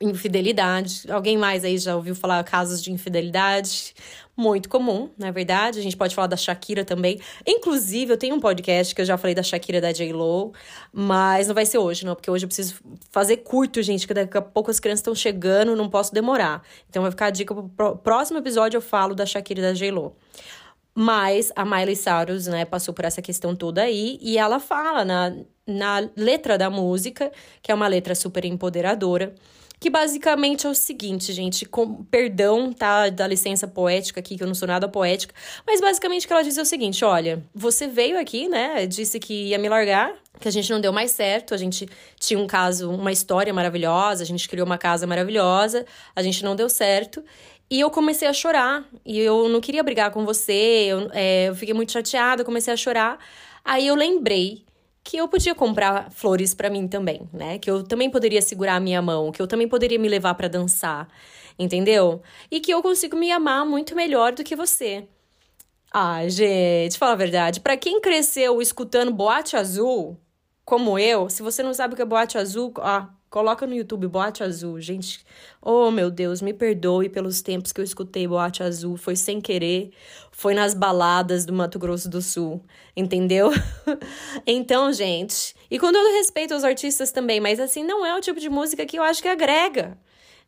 Infidelidade. 0.01 1.11
Alguém 1.11 1.37
mais 1.39 1.65
aí 1.65 1.79
já 1.79 1.97
ouviu 1.97 2.15
falar 2.15 2.43
casos 2.45 2.83
de 2.83 2.93
infidelidade? 2.93 3.95
Muito 4.37 4.69
comum, 4.69 5.11
na 5.17 5.29
é 5.29 5.33
verdade. 5.33 5.79
A 5.79 5.83
gente 5.83 5.97
pode 5.97 6.15
falar 6.15 6.27
da 6.27 6.37
Shakira 6.37 6.85
também. 6.85 7.21
Inclusive, 7.47 8.13
eu 8.13 8.17
tenho 8.17 8.35
um 8.35 8.41
podcast 8.41 8.93
que 8.95 9.01
eu 9.01 9.05
já 9.05 9.17
falei 9.17 9.35
da 9.35 9.43
Shakira 9.43 9.81
da 9.81 9.93
J-Lo, 9.93 10.53
mas 10.93 11.47
não 11.47 11.55
vai 11.55 11.65
ser 11.65 11.79
hoje, 11.79 12.05
não, 12.05 12.17
porque 12.17 12.31
hoje 12.31 12.45
eu 12.45 12.49
preciso 12.49 12.75
fazer 13.11 13.39
curto, 13.39 13.81
gente, 13.81 14.07
que 14.07 14.13
daqui 14.13 14.37
a 14.37 14.43
pouco 14.43 14.71
as 14.71 14.81
crianças 14.81 15.01
estão 15.01 15.15
chegando, 15.15 15.77
não 15.77 15.89
posso 15.89 16.13
demorar. 16.13 16.63
Então 16.91 17.03
vai 17.03 17.13
ficar 17.13 17.27
a 17.27 17.31
dica 17.31 17.55
pro 17.55 17.97
próximo 17.97 18.39
episódio 18.39 18.77
eu 18.77 18.83
falo 18.83 19.15
da 19.15 19.25
Shakira 19.25 19.63
da 19.63 19.73
J-Lo. 19.73 20.17
Mas 20.95 21.53
a 21.57 21.65
Miley 21.65 21.97
Cyrus, 21.97 22.47
né, 22.47 22.65
passou 22.65 22.95
por 22.95 23.05
essa 23.05 23.21
questão 23.21 23.55
toda 23.55 23.83
aí 23.83 24.19
e 24.23 24.39
ela 24.39 24.61
fala 24.61 25.05
na, 25.05 25.33
na 25.67 26.09
letra 26.17 26.57
da 26.57 26.71
música, 26.71 27.33
que 27.61 27.73
é 27.73 27.75
uma 27.75 27.89
letra 27.89 28.15
super 28.15 28.45
empoderadora, 28.45 29.35
que 29.85 29.91
basicamente 29.91 30.67
é 30.67 30.71
o 30.71 30.75
seguinte, 30.75 31.31
gente, 31.31 31.67
com 31.67 32.03
perdão, 32.05 32.73
tá, 32.73 33.11
da 33.11 33.27
licença 33.27 33.69
poética 33.69 34.19
aqui, 34.19 34.35
que 34.35 34.43
eu 34.43 34.47
não 34.47 34.55
sou 34.55 34.67
nada 34.67 34.89
poética, 34.89 35.35
mas 35.67 35.79
basicamente 35.79 36.25
o 36.25 36.27
que 36.27 36.33
ela 36.33 36.43
diz 36.43 36.57
é 36.57 36.63
o 36.63 36.65
seguinte, 36.65 37.05
olha, 37.05 37.45
você 37.55 37.87
veio 37.87 38.19
aqui, 38.19 38.49
né, 38.49 38.87
disse 38.87 39.21
que 39.21 39.49
ia 39.49 39.59
me 39.59 39.69
largar, 39.69 40.15
que 40.41 40.49
a 40.49 40.51
gente 40.51 40.73
não 40.73 40.81
deu 40.81 40.91
mais 40.91 41.11
certo, 41.11 41.53
a 41.53 41.59
gente 41.59 41.87
tinha 42.19 42.41
um 42.41 42.47
caso, 42.47 42.91
uma 42.91 43.13
história 43.13 43.53
maravilhosa, 43.53 44.23
a 44.23 44.27
gente 44.27 44.49
criou 44.49 44.65
uma 44.65 44.79
casa 44.79 45.07
maravilhosa, 45.07 45.85
a 46.17 46.23
gente 46.23 46.43
não 46.43 46.57
deu 46.57 46.71
certo, 46.71 47.23
e 47.71 47.79
eu 47.79 47.91
comecei 47.91 48.27
a 48.27 48.33
chorar, 48.33 48.89
e 49.05 49.19
eu 49.21 49.51
não 49.51 49.61
queria 49.61 49.83
brigar 49.83 50.11
com 50.13 50.25
você, 50.25 50.87
eu, 50.89 51.11
é, 51.13 51.51
eu 51.51 51.55
fiquei 51.55 51.75
muito 51.75 51.93
chateada, 51.93 52.43
comecei 52.43 52.73
a 52.73 52.77
chorar, 52.79 53.19
aí 53.63 53.87
eu 53.87 53.95
lembrei 53.95 54.65
que 55.05 55.19
eu 55.19 55.29
podia 55.29 55.55
comprar 55.55 56.11
flores 56.11 56.55
para 56.55 56.71
mim 56.71 56.89
também, 56.89 57.29
né? 57.33 57.59
Que 57.59 57.71
eu 57.71 57.85
também 57.85 58.09
poderia 58.11 58.41
segurar 58.41 58.77
a 58.77 58.81
minha 58.81 59.03
mão, 59.03 59.31
que 59.31 59.41
eu 59.41 59.47
também 59.47 59.69
poderia 59.69 59.99
me 59.99 60.09
levar 60.09 60.35
para 60.35 60.49
dançar, 60.49 61.07
entendeu? 61.59 62.23
E 62.51 62.59
que 62.59 62.73
eu 62.73 62.83
consigo 62.83 63.15
me 63.15 63.31
amar 63.31 63.67
muito 63.67 63.95
melhor 63.95 64.33
do 64.33 64.43
que 64.43 64.57
você. 64.57 65.07
Ah, 65.93 66.27
gente, 66.27 66.99
fala 66.99 67.13
a 67.13 67.17
verdade, 67.17 67.61
para 67.61 67.77
quem 67.77 68.01
cresceu 68.01 68.61
escutando 68.61 69.13
Boate 69.13 69.57
Azul, 69.57 70.19
como 70.65 70.99
eu, 70.99 71.29
se 71.31 71.43
você 71.43 71.63
não 71.63 71.75
sabe 71.75 71.93
o 71.93 71.97
que 71.97 72.03
é 72.03 72.07
Boate 72.07 72.39
Azul, 72.39 72.73
ah, 72.79 73.11
Coloca 73.35 73.67
no 73.67 73.75
YouTube 73.75 74.07
Boate 74.07 74.45
Azul, 74.45 74.81
gente. 74.81 75.27
Oh, 75.61 75.91
meu 75.91 76.09
Deus, 76.09 76.41
me 76.41 76.55
perdoe 76.55 77.09
pelos 77.09 77.43
tempos 77.43 77.73
que 77.73 77.81
eu 77.81 77.85
escutei 77.85 78.29
Boate 78.29 78.63
Azul. 78.63 78.97
Foi 78.97 79.17
sem 79.17 79.41
querer, 79.41 79.91
foi 80.31 80.55
nas 80.55 80.73
baladas 80.73 81.45
do 81.45 81.53
Mato 81.53 81.77
Grosso 81.77 82.09
do 82.09 82.23
Sul, 82.23 82.65
entendeu? 82.97 83.51
então, 84.47 84.93
gente, 84.93 85.53
e 85.69 85.81
com 85.81 85.91
todo 85.91 86.13
respeito 86.13 86.55
aos 86.55 86.63
artistas 86.63 87.11
também, 87.11 87.41
mas 87.41 87.59
assim, 87.59 87.83
não 87.83 88.07
é 88.07 88.17
o 88.17 88.21
tipo 88.21 88.39
de 88.39 88.49
música 88.49 88.87
que 88.87 88.97
eu 88.97 89.03
acho 89.03 89.21
que 89.21 89.27
agrega. 89.27 89.99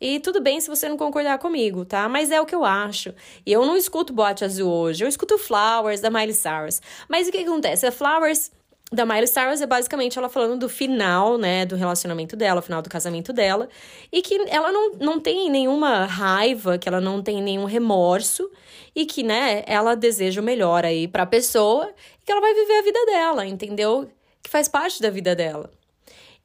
E 0.00 0.20
tudo 0.20 0.40
bem 0.40 0.60
se 0.60 0.68
você 0.68 0.88
não 0.88 0.96
concordar 0.96 1.40
comigo, 1.40 1.84
tá? 1.84 2.08
Mas 2.08 2.30
é 2.30 2.40
o 2.40 2.46
que 2.46 2.54
eu 2.54 2.64
acho. 2.64 3.12
E 3.44 3.52
eu 3.52 3.66
não 3.66 3.76
escuto 3.76 4.12
Boate 4.12 4.44
Azul 4.44 4.70
hoje, 4.70 5.02
eu 5.02 5.08
escuto 5.08 5.36
Flowers 5.38 6.00
da 6.00 6.08
Miley 6.08 6.34
Cyrus. 6.34 6.80
Mas 7.08 7.26
o 7.26 7.32
que 7.32 7.38
acontece? 7.38 7.84
A 7.84 7.90
Flowers 7.90 8.52
da 8.92 9.04
Miley 9.04 9.26
Cyrus 9.26 9.60
é 9.60 9.66
basicamente 9.66 10.16
ela 10.16 10.28
falando 10.28 10.60
do 10.60 10.68
final, 10.68 11.36
né, 11.36 11.66
do 11.66 11.74
relacionamento 11.74 12.36
dela, 12.36 12.62
final 12.62 12.80
do 12.80 12.88
casamento 12.88 13.32
dela, 13.32 13.68
e 14.12 14.22
que 14.22 14.34
ela 14.48 14.70
não, 14.70 14.92
não 14.92 15.20
tem 15.20 15.50
nenhuma 15.50 16.04
raiva, 16.04 16.78
que 16.78 16.88
ela 16.88 17.00
não 17.00 17.20
tem 17.20 17.42
nenhum 17.42 17.64
remorso, 17.64 18.48
e 18.94 19.04
que, 19.04 19.22
né, 19.22 19.64
ela 19.66 19.96
deseja 19.96 20.40
o 20.40 20.44
melhor 20.44 20.84
aí 20.84 21.08
pra 21.08 21.26
pessoa, 21.26 21.92
e 22.22 22.24
que 22.24 22.30
ela 22.30 22.40
vai 22.40 22.54
viver 22.54 22.78
a 22.78 22.82
vida 22.82 23.06
dela, 23.06 23.46
entendeu? 23.46 24.08
Que 24.42 24.48
faz 24.48 24.68
parte 24.68 25.02
da 25.02 25.10
vida 25.10 25.34
dela. 25.34 25.70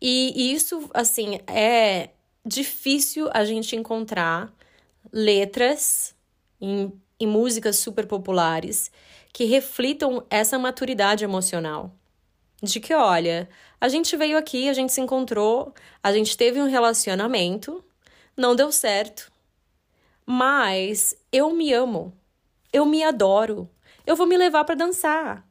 E 0.01 0.51
isso, 0.51 0.89
assim, 0.95 1.39
é 1.45 2.09
difícil 2.43 3.29
a 3.31 3.45
gente 3.45 3.75
encontrar 3.75 4.51
letras 5.13 6.15
em, 6.59 6.91
em 7.19 7.27
músicas 7.27 7.77
super 7.77 8.07
populares 8.07 8.91
que 9.31 9.45
reflitam 9.45 10.25
essa 10.27 10.57
maturidade 10.57 11.23
emocional 11.23 11.95
de 12.61 12.79
que, 12.79 12.93
olha, 12.93 13.49
a 13.79 13.89
gente 13.89 14.15
veio 14.15 14.37
aqui, 14.37 14.69
a 14.69 14.73
gente 14.73 14.93
se 14.93 15.01
encontrou, 15.01 15.73
a 16.03 16.13
gente 16.13 16.37
teve 16.37 16.61
um 16.61 16.69
relacionamento, 16.69 17.83
não 18.37 18.55
deu 18.55 18.71
certo. 18.71 19.31
Mas 20.25 21.15
eu 21.31 21.51
me 21.53 21.73
amo. 21.73 22.13
Eu 22.71 22.85
me 22.85 23.03
adoro. 23.03 23.69
Eu 24.05 24.15
vou 24.15 24.27
me 24.27 24.37
levar 24.37 24.63
para 24.63 24.75
dançar. 24.75 25.45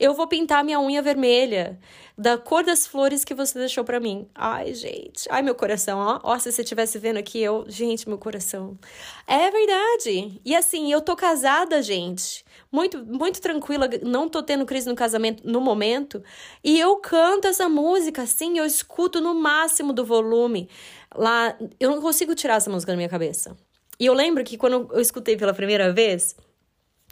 Eu 0.00 0.14
vou 0.14 0.26
pintar 0.26 0.64
minha 0.64 0.80
unha 0.80 1.02
vermelha 1.02 1.78
da 2.16 2.38
cor 2.38 2.64
das 2.64 2.86
flores 2.86 3.24
que 3.24 3.34
você 3.34 3.58
deixou 3.58 3.84
para 3.84 4.00
mim. 4.00 4.26
Ai, 4.34 4.74
gente. 4.74 5.28
Ai, 5.30 5.42
meu 5.42 5.54
coração, 5.54 5.98
ó. 5.98 6.20
Ó, 6.24 6.38
se 6.38 6.50
você 6.50 6.62
estivesse 6.62 6.98
vendo 6.98 7.18
aqui, 7.18 7.38
eu. 7.40 7.66
Gente, 7.68 8.08
meu 8.08 8.18
coração. 8.18 8.78
É 9.26 9.50
verdade. 9.50 10.40
E 10.44 10.56
assim, 10.56 10.90
eu 10.90 11.00
tô 11.00 11.14
casada, 11.14 11.82
gente 11.82 12.44
muito, 12.72 13.04
muito 13.04 13.40
tranquila, 13.40 13.88
não 14.02 14.28
tô 14.28 14.42
tendo 14.42 14.64
crise 14.64 14.88
no 14.88 14.94
casamento 14.94 15.42
no 15.48 15.60
momento. 15.60 16.22
E 16.62 16.78
eu 16.78 16.96
canto 16.96 17.48
essa 17.48 17.68
música 17.68 18.22
assim, 18.22 18.58
eu 18.58 18.64
escuto 18.64 19.20
no 19.20 19.34
máximo 19.34 19.92
do 19.92 20.04
volume. 20.04 20.68
Lá, 21.14 21.56
eu 21.78 21.90
não 21.90 22.00
consigo 22.00 22.34
tirar 22.34 22.56
essa 22.56 22.70
música 22.70 22.92
da 22.92 22.96
minha 22.96 23.08
cabeça. 23.08 23.56
E 23.98 24.06
eu 24.06 24.14
lembro 24.14 24.44
que 24.44 24.56
quando 24.56 24.88
eu 24.92 25.00
escutei 25.00 25.36
pela 25.36 25.52
primeira 25.52 25.92
vez, 25.92 26.36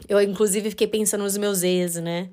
eu 0.07 0.21
inclusive 0.21 0.69
fiquei 0.69 0.87
pensando 0.87 1.23
nos 1.23 1.37
meus 1.37 1.61
ex, 1.61 1.95
né? 1.95 2.29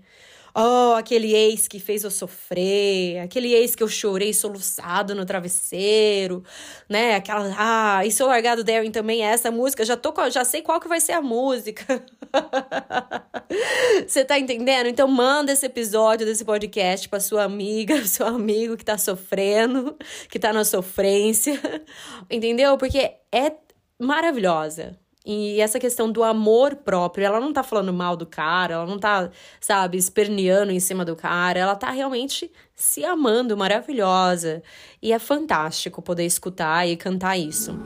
Oh, 0.59 0.95
aquele 0.95 1.35
ex 1.35 1.69
que 1.69 1.79
fez 1.79 2.03
eu 2.03 2.11
sofrer, 2.11 3.19
aquele 3.19 3.53
ex 3.53 3.75
que 3.75 3.83
eu 3.83 3.89
chorei 3.89 4.33
soluçado 4.33 5.15
no 5.15 5.27
travesseiro, 5.27 6.43
né? 6.89 7.15
Aquela, 7.15 7.55
ah, 7.59 8.07
e 8.07 8.11
seu 8.11 8.27
largado 8.27 8.65
Darren 8.65 8.91
também 8.91 9.23
é 9.23 9.27
essa 9.27 9.51
música, 9.51 9.85
já 9.85 9.99
tô, 9.99 10.15
já 10.31 10.47
sei 10.47 10.63
qual 10.63 10.81
que 10.81 10.89
vai 10.89 10.99
ser 10.99 11.13
a 11.13 11.21
música. 11.21 12.03
Você 14.09 14.25
tá 14.25 14.39
entendendo? 14.39 14.87
Então 14.87 15.07
manda 15.07 15.53
esse 15.53 15.67
episódio 15.67 16.25
desse 16.25 16.43
podcast 16.43 17.07
para 17.07 17.21
sua 17.21 17.45
amiga, 17.45 18.03
seu 18.09 18.27
amigo 18.27 18.79
que 18.79 18.85
tá 18.85 18.97
sofrendo, 18.97 19.95
que 20.31 20.39
tá 20.39 20.55
na 20.55 20.65
sofrência. 20.65 21.61
Entendeu? 22.31 22.79
Porque 22.79 23.13
é 23.31 23.53
maravilhosa. 24.01 24.99
E 25.27 25.61
essa 25.61 25.81
questão 25.81 26.11
do 26.13 26.23
amor 26.23 26.77
próprio, 26.77 27.27
ela 27.27 27.41
não 27.41 27.53
tá 27.53 27.65
falando 27.65 27.93
mal 27.93 28.17
do 28.17 28.25
cara, 28.25 28.75
ela 28.75 28.87
não 28.87 28.97
tá, 28.97 29.29
sabe, 29.61 29.99
esperneando 29.99 30.71
em 30.71 30.79
cima 30.79 31.05
do 31.05 31.17
cara, 31.17 31.59
ela 31.59 31.75
tá 31.75 31.91
realmente 31.91 32.49
se 32.77 33.05
amando, 33.05 33.57
maravilhosa. 33.57 34.63
E 35.03 35.13
é 35.13 35.19
fantástico 35.19 36.01
poder 36.01 36.25
escutar 36.25 36.87
e 36.87 36.97
cantar 36.97 37.37
isso. 37.37 37.77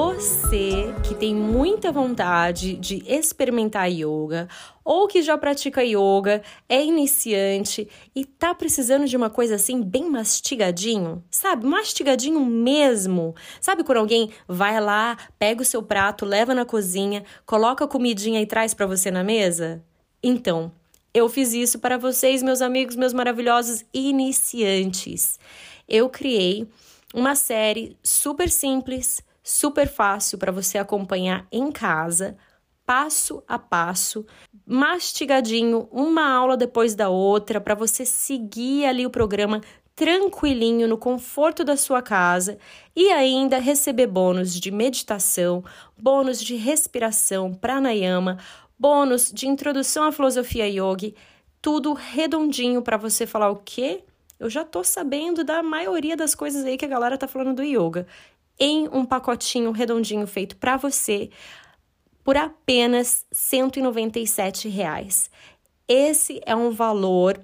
Você 0.00 0.94
que 1.02 1.12
tem 1.12 1.34
muita 1.34 1.90
vontade 1.90 2.76
de 2.76 3.02
experimentar 3.04 3.90
yoga 3.90 4.46
ou 4.84 5.08
que 5.08 5.22
já 5.22 5.36
pratica 5.36 5.82
yoga, 5.82 6.40
é 6.68 6.84
iniciante 6.84 7.88
e 8.14 8.24
tá 8.24 8.54
precisando 8.54 9.06
de 9.06 9.16
uma 9.16 9.28
coisa 9.28 9.56
assim 9.56 9.82
bem 9.82 10.08
mastigadinho, 10.08 11.24
sabe? 11.28 11.66
Mastigadinho 11.66 12.38
mesmo. 12.46 13.34
Sabe 13.60 13.82
quando 13.82 13.98
alguém 13.98 14.30
vai 14.46 14.80
lá, 14.80 15.18
pega 15.36 15.62
o 15.62 15.66
seu 15.66 15.82
prato, 15.82 16.24
leva 16.24 16.54
na 16.54 16.64
cozinha, 16.64 17.24
coloca 17.44 17.84
a 17.84 17.88
comidinha 17.88 18.40
e 18.40 18.46
traz 18.46 18.72
para 18.74 18.86
você 18.86 19.10
na 19.10 19.24
mesa? 19.24 19.82
Então, 20.22 20.70
eu 21.12 21.28
fiz 21.28 21.52
isso 21.52 21.80
para 21.80 21.98
vocês, 21.98 22.40
meus 22.40 22.62
amigos, 22.62 22.94
meus 22.94 23.12
maravilhosos 23.12 23.84
iniciantes. 23.92 25.40
Eu 25.88 26.08
criei 26.08 26.68
uma 27.12 27.34
série 27.34 27.96
super 28.00 28.48
simples 28.48 29.26
super 29.48 29.88
fácil 29.88 30.36
para 30.36 30.52
você 30.52 30.76
acompanhar 30.76 31.46
em 31.50 31.72
casa, 31.72 32.36
passo 32.84 33.42
a 33.48 33.58
passo, 33.58 34.26
mastigadinho, 34.66 35.88
uma 35.90 36.30
aula 36.30 36.54
depois 36.54 36.94
da 36.94 37.08
outra, 37.08 37.58
para 37.58 37.74
você 37.74 38.04
seguir 38.04 38.84
ali 38.84 39.06
o 39.06 39.10
programa 39.10 39.62
tranquilinho 39.96 40.86
no 40.86 40.98
conforto 40.98 41.64
da 41.64 41.78
sua 41.78 42.02
casa 42.02 42.58
e 42.94 43.10
ainda 43.10 43.58
receber 43.58 44.06
bônus 44.06 44.54
de 44.54 44.70
meditação, 44.70 45.64
bônus 45.96 46.42
de 46.42 46.54
respiração, 46.54 47.54
pranayama, 47.54 48.36
bônus 48.78 49.32
de 49.32 49.48
introdução 49.48 50.04
à 50.04 50.12
filosofia 50.12 50.68
yoga, 50.68 51.14
tudo 51.60 51.94
redondinho 51.94 52.82
para 52.82 52.98
você 52.98 53.26
falar 53.26 53.50
o 53.50 53.56
quê? 53.56 54.04
Eu 54.38 54.48
já 54.50 54.62
tô 54.62 54.84
sabendo 54.84 55.42
da 55.42 55.62
maioria 55.62 56.16
das 56.16 56.34
coisas 56.34 56.64
aí 56.64 56.76
que 56.76 56.84
a 56.84 56.88
galera 56.88 57.18
tá 57.18 57.26
falando 57.26 57.56
do 57.56 57.62
yoga 57.64 58.06
em 58.58 58.88
um 58.88 59.04
pacotinho 59.04 59.70
redondinho 59.70 60.26
feito 60.26 60.56
para 60.56 60.76
você 60.76 61.30
por 62.24 62.36
apenas 62.36 63.24
197 63.32 64.68
reais. 64.68 65.30
Esse 65.86 66.40
é 66.44 66.54
um 66.54 66.70
valor 66.70 67.40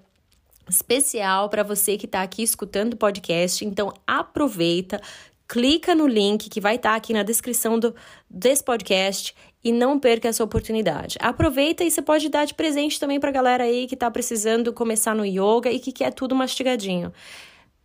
especial 0.69 1.49
para 1.49 1.63
você 1.63 1.97
que 1.97 2.07
está 2.07 2.23
aqui 2.23 2.43
escutando 2.43 2.95
o 2.95 2.97
podcast. 2.97 3.65
Então 3.65 3.93
aproveita, 4.07 5.01
clica 5.49 5.95
no 5.95 6.07
link 6.07 6.51
que 6.51 6.61
vai 6.61 6.77
estar 6.77 6.91
tá 6.91 6.97
aqui 6.97 7.13
na 7.13 7.23
descrição 7.23 7.79
do, 7.79 7.95
desse 8.29 8.63
podcast 8.63 9.35
e 9.63 9.73
não 9.73 9.99
perca 9.99 10.29
essa 10.29 10.45
oportunidade. 10.45 11.17
Aproveita 11.21 11.83
e 11.85 11.91
você 11.91 12.03
pode 12.03 12.29
dar 12.29 12.45
de 12.45 12.53
presente 12.53 13.01
também 13.01 13.19
para 13.19 13.31
a 13.31 13.33
galera 13.33 13.65
aí 13.65 13.87
que 13.87 13.95
está 13.95 14.11
precisando 14.11 14.73
começar 14.73 15.15
no 15.15 15.25
yoga 15.25 15.71
e 15.71 15.79
que 15.79 15.93
quer 15.93 16.13
tudo 16.13 16.35
mastigadinho. 16.35 17.13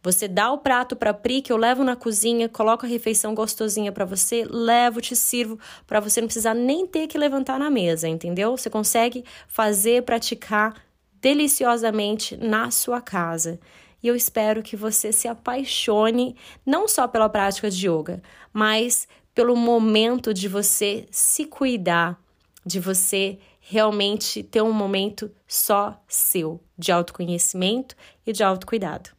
Você 0.02 0.28
dá 0.28 0.52
o 0.52 0.60
prato 0.60 0.96
para 0.96 1.14
Pri, 1.14 1.42
que 1.42 1.52
eu 1.52 1.58
levo 1.58 1.84
na 1.84 1.96
cozinha, 1.96 2.48
coloco 2.48 2.86
a 2.86 2.90
refeição 2.90 3.36
gostosinha 3.36 3.92
para 3.92 4.06
você, 4.06 4.46
levo, 4.50 5.02
te 5.02 5.16
sirvo, 5.16 5.60
para 5.86 6.00
você 6.00 6.22
não 6.22 6.28
precisar 6.28 6.54
nem 6.54 6.88
ter 6.88 7.08
que 7.08 7.18
levantar 7.18 7.60
na 7.60 7.70
mesa, 7.70 8.08
entendeu? 8.08 8.56
Você 8.56 8.70
consegue 8.70 9.26
fazer, 9.48 10.04
praticar 10.04 10.74
deliciosamente 11.22 12.38
na 12.38 12.72
sua 12.72 13.02
casa. 13.02 13.60
E 14.02 14.08
eu 14.08 14.16
espero 14.16 14.64
que 14.64 14.78
você 14.78 15.12
se 15.12 15.28
apaixone 15.28 16.36
não 16.66 16.88
só 16.88 17.06
pela 17.06 17.28
prática 17.28 17.70
de 17.70 17.90
yoga, 17.90 18.22
mas 18.54 19.06
pelo 19.36 19.56
momento 19.56 20.34
de 20.34 20.48
você 20.48 21.06
se 21.12 21.46
cuidar, 21.46 22.18
de 22.66 22.80
você 22.80 23.38
realmente 23.60 24.42
ter 24.42 24.62
um 24.62 24.72
momento 24.72 25.30
só 25.46 26.02
seu 26.08 26.62
de 26.78 26.92
autoconhecimento 26.92 27.96
e 28.26 28.32
de 28.32 28.44
autocuidado. 28.44 29.19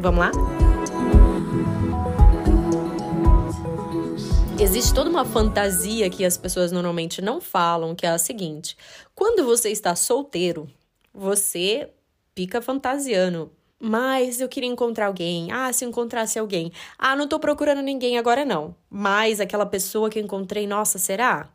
Vamos 0.00 0.20
lá? 0.20 0.30
Existe 4.60 4.94
toda 4.94 5.10
uma 5.10 5.24
fantasia 5.24 6.08
que 6.10 6.24
as 6.24 6.36
pessoas 6.36 6.72
normalmente 6.72 7.22
não 7.22 7.40
falam, 7.40 7.94
que 7.94 8.06
é 8.06 8.10
a 8.10 8.18
seguinte: 8.18 8.76
quando 9.14 9.44
você 9.44 9.70
está 9.70 9.94
solteiro, 9.96 10.68
você 11.12 11.90
fica 12.34 12.62
fantasiando. 12.62 13.50
Mas 13.80 14.40
eu 14.40 14.48
queria 14.48 14.68
encontrar 14.68 15.06
alguém. 15.06 15.52
Ah, 15.52 15.72
se 15.72 15.84
encontrasse 15.84 16.38
alguém. 16.38 16.72
Ah, 16.98 17.14
não 17.14 17.28
tô 17.28 17.38
procurando 17.38 17.80
ninguém 17.80 18.18
agora 18.18 18.44
não. 18.44 18.74
Mas 18.90 19.40
aquela 19.40 19.64
pessoa 19.64 20.10
que 20.10 20.18
encontrei, 20.18 20.66
nossa, 20.66 20.98
será? 20.98 21.48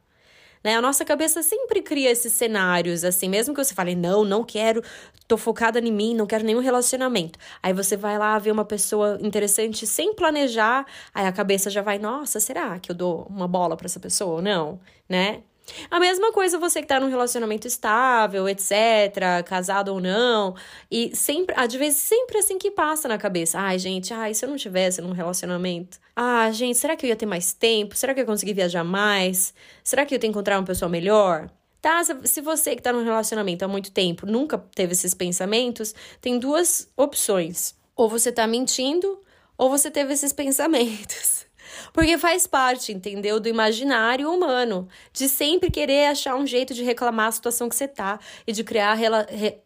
Né? 0.63 0.75
A 0.75 0.81
nossa 0.81 1.03
cabeça 1.03 1.43
sempre 1.43 1.81
cria 1.81 2.09
esses 2.11 2.33
cenários, 2.33 3.03
assim, 3.03 3.27
mesmo 3.29 3.53
que 3.53 3.63
você 3.63 3.73
fale, 3.73 3.95
não, 3.95 4.23
não 4.23 4.43
quero, 4.43 4.81
tô 5.27 5.37
focada 5.37 5.79
em 5.79 5.91
mim, 5.91 6.15
não 6.15 6.25
quero 6.25 6.43
nenhum 6.45 6.61
relacionamento. 6.61 7.37
Aí 7.61 7.73
você 7.73 7.97
vai 7.97 8.17
lá 8.17 8.37
ver 8.39 8.51
uma 8.51 8.65
pessoa 8.65 9.17
interessante 9.21 9.85
sem 9.85 10.13
planejar, 10.13 10.85
aí 11.13 11.25
a 11.27 11.31
cabeça 11.31 11.69
já 11.69 11.81
vai, 11.81 11.99
nossa, 11.99 12.39
será 12.39 12.79
que 12.79 12.91
eu 12.91 12.95
dou 12.95 13.25
uma 13.29 13.47
bola 13.47 13.75
para 13.75 13.85
essa 13.85 13.99
pessoa 13.99 14.35
ou 14.35 14.41
não, 14.41 14.79
né? 15.09 15.43
A 15.89 15.99
mesma 15.99 16.31
coisa 16.31 16.57
você 16.57 16.81
que 16.81 16.87
tá 16.87 16.99
num 16.99 17.09
relacionamento 17.09 17.67
estável, 17.67 18.47
etc, 18.49 19.43
casado 19.45 19.89
ou 19.93 20.01
não, 20.01 20.55
e 20.91 21.15
sempre, 21.15 21.55
às 21.57 21.73
vezes 21.73 21.99
sempre 21.99 22.37
assim 22.37 22.57
que 22.57 22.69
passa 22.71 23.07
na 23.07 23.17
cabeça. 23.17 23.59
Ai, 23.59 23.79
gente, 23.79 24.13
ai, 24.13 24.33
se 24.33 24.45
eu 24.45 24.49
não 24.49 24.57
tivesse 24.57 25.01
num 25.01 25.11
relacionamento. 25.11 25.99
Ah, 26.15 26.51
gente, 26.51 26.77
será 26.77 26.95
que 26.95 27.05
eu 27.05 27.09
ia 27.09 27.15
ter 27.15 27.25
mais 27.25 27.53
tempo? 27.53 27.95
Será 27.95 28.13
que 28.13 28.19
eu 28.19 28.23
ia 28.23 28.27
conseguir 28.27 28.53
viajar 28.53 28.83
mais? 28.83 29.53
Será 29.83 30.05
que 30.05 30.13
eu 30.13 30.19
ia 30.21 30.27
encontrar 30.27 30.59
uma 30.59 30.65
pessoa 30.65 30.89
melhor? 30.89 31.49
Tá, 31.81 32.01
se 32.23 32.39
você 32.39 32.77
que 32.77 32.81
tá 32.81 32.93
num 32.93 33.03
relacionamento 33.03 33.65
há 33.65 33.67
muito 33.67 33.91
tempo 33.91 34.25
nunca 34.25 34.57
teve 34.57 34.93
esses 34.93 35.13
pensamentos, 35.13 35.93
tem 36.21 36.39
duas 36.39 36.89
opções. 36.95 37.75
Ou 37.93 38.07
você 38.07 38.31
tá 38.31 38.47
mentindo, 38.47 39.19
ou 39.57 39.69
você 39.69 39.91
teve 39.91 40.13
esses 40.13 40.31
pensamentos. 40.33 41.45
Porque 41.91 42.17
faz 42.17 42.47
parte, 42.47 42.91
entendeu? 42.91 43.39
Do 43.39 43.47
imaginário 43.47 44.31
humano, 44.31 44.87
de 45.11 45.27
sempre 45.29 45.69
querer 45.69 46.07
achar 46.07 46.35
um 46.35 46.45
jeito 46.45 46.73
de 46.73 46.83
reclamar 46.83 47.27
a 47.27 47.31
situação 47.31 47.69
que 47.69 47.75
você 47.75 47.87
tá 47.87 48.19
e 48.45 48.51
de 48.51 48.63
criar 48.63 48.97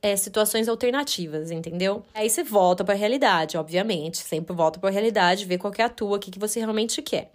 é, 0.01 0.15
situações 0.15 0.67
alternativas, 0.67 1.51
entendeu? 1.51 2.03
Aí 2.13 2.29
você 2.29 2.43
volta 2.43 2.83
para 2.83 2.93
a 2.93 2.97
realidade, 2.97 3.57
obviamente, 3.57 4.17
sempre 4.17 4.55
volta 4.55 4.79
para 4.79 4.89
a 4.89 4.91
realidade, 4.91 5.45
vê 5.45 5.57
qual 5.57 5.73
é 5.77 5.83
a 5.83 5.89
tua, 5.89 6.17
o 6.17 6.19
que, 6.19 6.31
que 6.31 6.39
você 6.39 6.59
realmente 6.59 7.01
quer. 7.01 7.31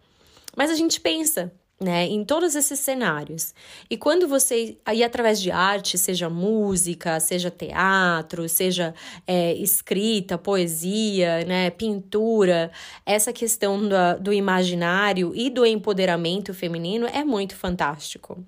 Mas 0.56 0.70
a 0.70 0.74
gente 0.74 1.00
pensa, 1.00 1.52
né, 1.82 2.06
em 2.06 2.24
todos 2.24 2.54
esses 2.54 2.78
cenários. 2.80 3.54
E 3.90 3.96
quando 3.96 4.28
você, 4.28 4.76
aí 4.84 5.02
através 5.02 5.40
de 5.40 5.50
arte, 5.50 5.98
seja 5.98 6.30
música, 6.30 7.18
seja 7.20 7.50
teatro, 7.50 8.48
seja 8.48 8.94
é, 9.26 9.54
escrita, 9.54 10.38
poesia, 10.38 11.44
né, 11.44 11.70
pintura, 11.70 12.70
essa 13.04 13.32
questão 13.32 13.80
do, 13.88 14.20
do 14.20 14.32
imaginário 14.32 15.32
e 15.34 15.50
do 15.50 15.66
empoderamento 15.66 16.54
feminino 16.54 17.06
é 17.06 17.24
muito 17.24 17.56
fantástico. 17.56 18.44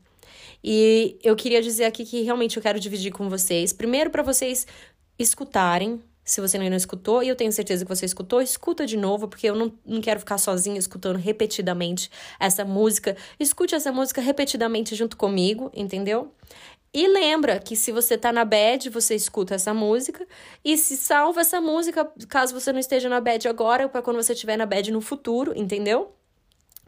E 0.62 1.18
eu 1.22 1.36
queria 1.36 1.60
dizer 1.60 1.84
aqui 1.84 2.06
que 2.06 2.22
realmente 2.22 2.56
eu 2.56 2.62
quero 2.62 2.80
dividir 2.80 3.12
com 3.12 3.28
vocês, 3.28 3.72
primeiro 3.72 4.08
para 4.08 4.22
vocês 4.22 4.66
escutarem 5.18 6.00
se 6.24 6.40
você 6.40 6.56
ainda 6.56 6.70
não 6.70 6.76
escutou, 6.76 7.22
e 7.22 7.28
eu 7.28 7.36
tenho 7.36 7.52
certeza 7.52 7.84
que 7.84 7.94
você 7.94 8.06
escutou, 8.06 8.40
escuta 8.40 8.86
de 8.86 8.96
novo, 8.96 9.28
porque 9.28 9.48
eu 9.48 9.54
não, 9.54 9.72
não 9.84 10.00
quero 10.00 10.20
ficar 10.20 10.38
sozinha 10.38 10.78
escutando 10.78 11.16
repetidamente 11.16 12.10
essa 12.40 12.64
música. 12.64 13.16
Escute 13.38 13.74
essa 13.74 13.92
música 13.92 14.20
repetidamente 14.20 14.94
junto 14.94 15.16
comigo, 15.16 15.70
entendeu? 15.74 16.32
E 16.92 17.08
lembra 17.08 17.58
que 17.58 17.74
se 17.74 17.90
você 17.90 18.16
tá 18.16 18.32
na 18.32 18.44
bad, 18.44 18.88
você 18.88 19.16
escuta 19.16 19.56
essa 19.56 19.74
música. 19.74 20.24
E 20.64 20.76
se 20.78 20.96
salva 20.96 21.40
essa 21.40 21.60
música, 21.60 22.08
caso 22.28 22.54
você 22.58 22.72
não 22.72 22.78
esteja 22.78 23.08
na 23.08 23.20
bad 23.20 23.48
agora, 23.48 23.88
para 23.88 24.00
quando 24.00 24.16
você 24.16 24.32
estiver 24.32 24.56
na 24.56 24.64
bad 24.64 24.92
no 24.92 25.00
futuro, 25.00 25.52
entendeu? 25.56 26.14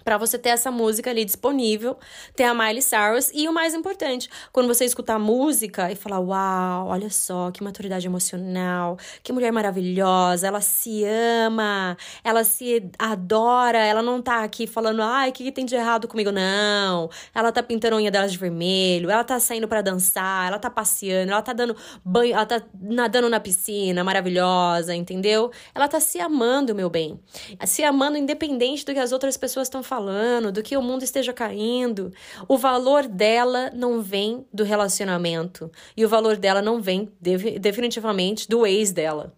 Para 0.06 0.16
você 0.16 0.38
ter 0.38 0.50
essa 0.50 0.70
música 0.70 1.10
ali 1.10 1.24
disponível, 1.24 1.98
ter 2.36 2.44
a 2.44 2.54
Miley 2.54 2.80
Cyrus 2.80 3.32
e 3.34 3.48
o 3.48 3.52
mais 3.52 3.74
importante, 3.74 4.30
quando 4.52 4.68
você 4.68 4.84
escutar 4.84 5.18
música 5.18 5.90
e 5.90 5.96
falar, 5.96 6.20
uau, 6.20 6.86
olha 6.86 7.10
só, 7.10 7.50
que 7.50 7.60
maturidade 7.60 8.06
emocional, 8.06 8.96
que 9.24 9.32
mulher 9.32 9.50
maravilhosa, 9.50 10.46
ela 10.46 10.60
se 10.60 11.02
ama, 11.04 11.96
ela 12.22 12.44
se 12.44 12.88
adora, 12.96 13.78
ela 13.78 14.00
não 14.00 14.22
tá 14.22 14.44
aqui 14.44 14.64
falando, 14.68 15.02
ai, 15.02 15.30
o 15.30 15.32
que, 15.32 15.42
que 15.42 15.50
tem 15.50 15.64
de 15.64 15.74
errado 15.74 16.06
comigo? 16.06 16.30
Não, 16.30 17.10
ela 17.34 17.50
tá 17.50 17.60
pintando 17.60 17.96
a 17.96 17.98
unha 17.98 18.10
dela 18.10 18.28
de 18.28 18.38
vermelho, 18.38 19.10
ela 19.10 19.24
tá 19.24 19.40
saindo 19.40 19.66
para 19.66 19.82
dançar, 19.82 20.46
ela 20.46 20.60
tá 20.60 20.70
passeando, 20.70 21.32
ela 21.32 21.42
tá 21.42 21.52
dando 21.52 21.74
banho, 22.04 22.32
ela 22.32 22.46
tá 22.46 22.62
nadando 22.80 23.28
na 23.28 23.40
piscina, 23.40 24.04
maravilhosa, 24.04 24.94
entendeu? 24.94 25.50
Ela 25.74 25.88
tá 25.88 25.98
se 25.98 26.20
amando, 26.20 26.76
meu 26.76 26.88
bem. 26.88 27.18
Se 27.64 27.82
amando 27.82 28.16
independente 28.16 28.84
do 28.84 28.94
que 28.94 29.00
as 29.00 29.10
outras 29.10 29.36
pessoas 29.36 29.66
estão 29.66 29.82
falando 29.82 29.95
falando, 29.96 30.52
do 30.52 30.62
que 30.62 30.76
o 30.76 30.82
mundo 30.82 31.02
esteja 31.02 31.32
caindo. 31.32 32.12
O 32.46 32.58
valor 32.58 33.08
dela 33.08 33.70
não 33.74 34.02
vem 34.02 34.46
do 34.52 34.62
relacionamento. 34.62 35.72
E 35.96 36.04
o 36.04 36.08
valor 36.08 36.36
dela 36.36 36.60
não 36.60 36.82
vem 36.82 37.10
definitivamente 37.18 38.46
do 38.46 38.66
ex 38.66 38.92
dela. 38.92 39.32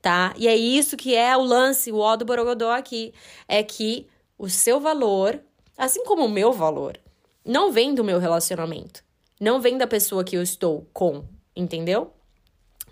Tá? 0.00 0.32
E 0.36 0.46
é 0.46 0.56
isso 0.56 0.96
que 0.96 1.16
é 1.16 1.36
o 1.36 1.42
lance, 1.42 1.90
o 1.90 1.98
ó 1.98 2.14
do 2.14 2.24
Borogodó 2.24 2.70
aqui. 2.70 3.12
É 3.48 3.60
que 3.64 4.06
o 4.38 4.48
seu 4.48 4.78
valor, 4.78 5.40
assim 5.76 6.04
como 6.04 6.24
o 6.24 6.30
meu 6.30 6.52
valor, 6.52 6.96
não 7.44 7.72
vem 7.72 7.92
do 7.92 8.04
meu 8.04 8.20
relacionamento. 8.20 9.02
Não 9.40 9.60
vem 9.60 9.76
da 9.76 9.86
pessoa 9.86 10.22
que 10.22 10.36
eu 10.36 10.42
estou 10.42 10.88
com, 10.92 11.24
entendeu? 11.56 12.12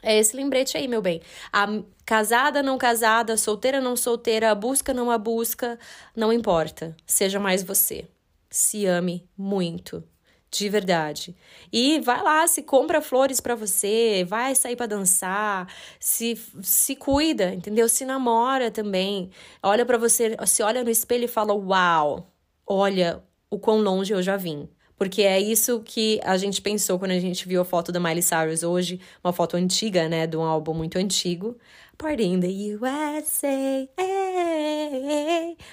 É 0.02 0.18
esse 0.18 0.36
lembrete 0.36 0.76
aí, 0.76 0.86
meu 0.88 1.02
bem. 1.02 1.20
A 1.52 1.66
casada, 2.04 2.62
não 2.62 2.78
casada, 2.78 3.36
solteira, 3.36 3.80
não 3.80 3.96
solteira, 3.96 4.50
a 4.50 4.54
busca, 4.54 4.94
não 4.94 5.10
a 5.10 5.18
busca, 5.18 5.78
não 6.14 6.32
importa. 6.32 6.96
Seja 7.06 7.40
mais 7.40 7.62
você. 7.62 8.06
Se 8.50 8.86
ame 8.86 9.28
muito. 9.36 10.02
De 10.50 10.68
verdade. 10.68 11.36
E 11.72 12.00
vai 12.00 12.22
lá, 12.22 12.46
se 12.46 12.62
compra 12.62 13.02
flores 13.02 13.40
para 13.40 13.54
você, 13.56 14.24
vai 14.26 14.54
sair 14.54 14.76
para 14.76 14.86
dançar, 14.86 15.66
se 15.98 16.36
se 16.62 16.94
cuida, 16.96 17.52
entendeu? 17.52 17.88
Se 17.88 18.04
namora 18.04 18.70
também. 18.70 19.30
Olha 19.62 19.84
para 19.84 19.98
você, 19.98 20.36
se 20.46 20.62
olha 20.62 20.84
no 20.84 20.90
espelho 20.90 21.24
e 21.24 21.28
fala: 21.28 21.52
"Uau! 21.52 22.32
Olha 22.66 23.22
o 23.50 23.58
quão 23.58 23.80
longe 23.80 24.12
eu 24.14 24.22
já 24.22 24.36
vim". 24.36 24.68
Porque 24.96 25.22
é 25.22 25.38
isso 25.38 25.80
que 25.80 26.20
a 26.24 26.36
gente 26.36 26.62
pensou 26.62 26.98
quando 26.98 27.10
a 27.10 27.20
gente 27.20 27.46
viu 27.46 27.60
a 27.60 27.64
foto 27.64 27.92
da 27.92 28.00
Miley 28.00 28.22
Cyrus 28.22 28.62
hoje, 28.62 28.98
uma 29.22 29.32
foto 29.32 29.56
antiga, 29.56 30.08
né, 30.08 30.26
de 30.26 30.36
um 30.36 30.42
álbum 30.42 30.72
muito 30.72 30.98
antigo. 30.98 31.56
Party 31.98 32.24
in 32.24 32.40
the 32.40 32.76
USA, 32.76 33.88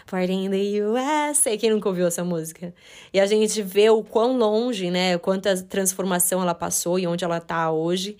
Party 0.07 0.33
in 0.33 0.49
the 0.49 0.81
USA. 0.81 1.57
Quem 1.57 1.69
nunca 1.69 1.89
ouviu 1.89 2.07
essa 2.07 2.23
música? 2.23 2.73
E 3.13 3.19
a 3.19 3.25
gente 3.25 3.61
vê 3.61 3.89
o 3.89 4.03
quão 4.03 4.37
longe, 4.37 4.89
né, 4.89 5.17
quanta 5.17 5.55
transformação 5.63 6.41
ela 6.41 6.55
passou 6.55 6.97
e 6.97 7.05
onde 7.07 7.25
ela 7.25 7.41
tá 7.41 7.71
hoje. 7.71 8.17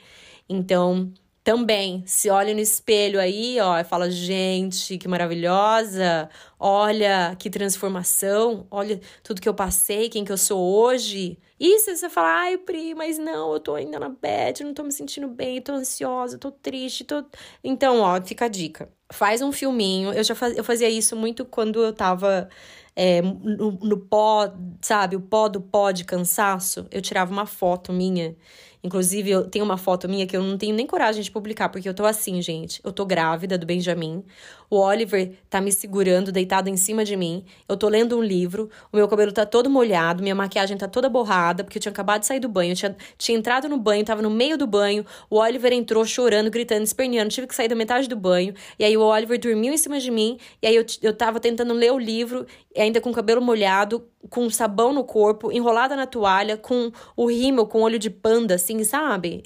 Então, 0.50 1.12
também, 1.44 2.04
se 2.08 2.30
olha 2.30 2.54
no 2.54 2.60
espelho 2.62 3.20
aí, 3.20 3.60
ó, 3.60 3.78
e 3.78 3.84
fala: 3.84 4.10
gente, 4.10 4.98
que 4.98 5.08
maravilhosa, 5.08 6.30
olha 6.58 7.36
que 7.38 7.50
transformação, 7.50 8.66
olha 8.72 9.00
tudo 9.22 9.42
que 9.42 9.50
eu 9.50 9.54
passei, 9.54 10.10
quem 10.10 10.24
que 10.24 10.32
eu 10.32 10.38
sou 10.38 10.60
hoje. 10.62 11.38
Se 11.80 11.96
você 11.96 12.10
fala, 12.10 12.28
ai, 12.42 12.58
Pri, 12.58 12.94
mas 12.94 13.18
não, 13.18 13.54
eu 13.54 13.60
tô 13.60 13.76
ainda 13.76 13.98
na 14.00 14.10
bed, 14.10 14.64
não 14.64 14.74
tô 14.74 14.84
me 14.84 14.92
sentindo 14.92 15.28
bem, 15.30 15.62
tô 15.62 15.72
ansiosa, 15.74 16.38
tô 16.38 16.52
triste, 16.52 17.06
tô. 17.06 17.24
Então, 17.64 18.00
ó, 18.02 18.22
fica 18.22 18.46
a 18.46 18.48
dica. 18.50 18.92
Faz 19.12 19.42
um 19.42 19.52
filminho. 19.52 20.12
Eu 20.12 20.24
já 20.24 20.36
faz... 20.36 20.58
eu 20.58 20.64
fazia 20.64 20.90
isso 20.90 21.16
muito 21.16 21.46
quando 21.46 21.82
eu 21.84 21.94
tava 21.94 22.50
é, 22.96 23.22
no, 23.22 23.72
no 23.72 23.98
pó, 23.98 24.52
sabe, 24.82 25.16
o 25.16 25.22
pó 25.22 25.48
do 25.48 25.62
pó 25.62 25.92
de 25.92 26.04
cansaço. 26.04 26.86
Eu 26.92 27.02
tirava 27.02 27.32
uma 27.32 27.46
foto 27.46 27.94
minha 27.94 28.36
Inclusive, 28.86 29.30
eu 29.32 29.50
tenho 29.50 29.64
uma 29.64 29.78
foto 29.78 30.10
minha 30.10 30.28
que 30.28 30.36
eu 30.36 30.44
não 30.44 30.58
tenho 30.58 30.76
nem 30.76 30.86
coragem 30.86 31.24
de 31.24 31.32
publicar, 31.32 31.70
porque 31.70 31.88
eu 31.88 31.94
tô 31.94 32.06
assim, 32.06 32.42
gente. 32.42 32.82
Eu 32.84 32.92
tô 32.92 33.06
grávida 33.06 33.58
do 33.58 33.66
Benjamin. 33.66 34.26
O 34.70 34.78
Oliver 34.78 35.38
tá 35.50 35.62
me 35.62 35.72
segurando, 35.72 36.34
deitado 36.34 36.70
em 36.70 36.76
cima 36.76 37.06
de 37.06 37.16
mim. 37.16 37.46
Eu 37.66 37.78
tô 37.78 37.88
lendo 37.88 38.18
um 38.18 38.22
livro. 38.22 38.70
O 38.92 38.98
meu 38.98 39.08
cabelo 39.08 39.32
tá 39.32 39.46
todo 39.46 39.70
molhado, 39.70 40.22
minha 40.22 40.36
maquiagem 40.36 40.76
tá 40.76 40.86
toda 40.86 41.08
borrada, 41.08 41.64
porque 41.64 41.78
eu 41.78 41.82
tinha 41.82 41.92
acabado 41.92 42.22
de 42.22 42.28
sair 42.28 42.42
do 42.42 42.50
banho. 42.50 42.74
Eu 42.74 42.76
tinha, 42.76 42.98
tinha 43.18 43.38
entrado 43.38 43.70
no 43.70 43.78
banho, 43.78 44.04
tava 44.04 44.22
no 44.22 44.30
meio 44.30 44.58
do 44.58 44.68
banho. 44.68 45.06
O 45.30 45.38
Oliver 45.38 45.72
entrou 45.72 46.04
chorando, 46.04 46.52
gritando, 46.52 46.84
esperneando. 46.84 47.30
Tive 47.30 47.48
que 47.48 47.56
sair 47.56 47.70
da 47.70 47.76
metade 47.76 48.10
do 48.10 48.18
banho. 48.18 48.54
E 48.78 48.84
aí 48.84 48.98
o 48.98 49.02
Oliver 49.02 49.40
dormiu 49.40 49.74
em 49.74 49.78
cima 49.78 49.98
de 49.98 50.12
mim. 50.12 50.38
E 50.62 50.68
aí 50.68 50.76
eu, 50.76 50.86
eu 51.02 51.14
tava 51.14 51.40
tentando 51.40 51.74
ler 51.74 51.94
o 51.94 51.98
livro, 51.98 52.46
ainda 52.76 53.00
com 53.00 53.12
o 53.12 53.14
cabelo 53.14 53.42
molhado, 53.42 54.06
com 54.30 54.50
sabão 54.50 54.94
no 54.94 55.04
corpo, 55.04 55.52
enrolada 55.52 55.96
na 55.96 56.06
toalha, 56.06 56.58
com 56.58 56.92
o 57.16 57.28
rímel, 57.28 57.68
com 57.68 57.82
olho 57.82 58.00
de 58.00 58.10
panda, 58.10 58.56
assim, 58.56 58.84
sabe? 58.84 59.44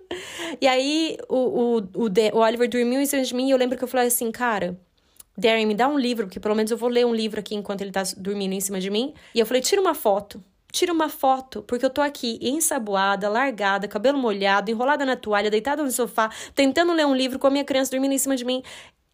e 0.60 0.66
aí 0.66 1.16
o, 1.28 1.36
o, 1.36 1.78
o, 1.78 2.08
o 2.32 2.38
Oliver 2.38 2.68
dormiu 2.68 3.00
em 3.00 3.06
cima 3.06 3.22
de 3.22 3.34
mim 3.34 3.48
e 3.48 3.50
eu 3.50 3.58
lembro 3.58 3.76
que 3.76 3.84
eu 3.84 3.88
falei 3.88 4.06
assim, 4.06 4.30
cara. 4.30 4.78
Darren, 5.36 5.66
me 5.66 5.74
dá 5.74 5.88
um 5.88 5.98
livro, 5.98 6.26
porque 6.26 6.38
pelo 6.38 6.54
menos 6.54 6.70
eu 6.70 6.76
vou 6.76 6.88
ler 6.88 7.04
um 7.04 7.12
livro 7.14 7.40
aqui 7.40 7.56
enquanto 7.56 7.80
ele 7.80 7.90
tá 7.90 8.04
dormindo 8.16 8.52
em 8.52 8.60
cima 8.60 8.78
de 8.78 8.88
mim. 8.88 9.12
E 9.34 9.40
eu 9.40 9.46
falei, 9.46 9.60
tira 9.60 9.80
uma 9.80 9.94
foto. 9.94 10.42
Tira 10.70 10.92
uma 10.92 11.08
foto, 11.08 11.62
porque 11.62 11.84
eu 11.84 11.90
tô 11.90 12.00
aqui 12.00 12.38
ensaboada, 12.40 13.28
largada, 13.28 13.86
cabelo 13.86 14.18
molhado, 14.18 14.70
enrolada 14.70 15.04
na 15.04 15.14
toalha, 15.14 15.50
deitada 15.50 15.84
no 15.84 15.90
sofá, 15.90 16.30
tentando 16.52 16.92
ler 16.92 17.06
um 17.06 17.14
livro 17.14 17.38
com 17.38 17.46
a 17.46 17.50
minha 17.50 17.64
criança 17.64 17.92
dormindo 17.92 18.12
em 18.12 18.18
cima 18.18 18.36
de 18.36 18.44
mim, 18.44 18.60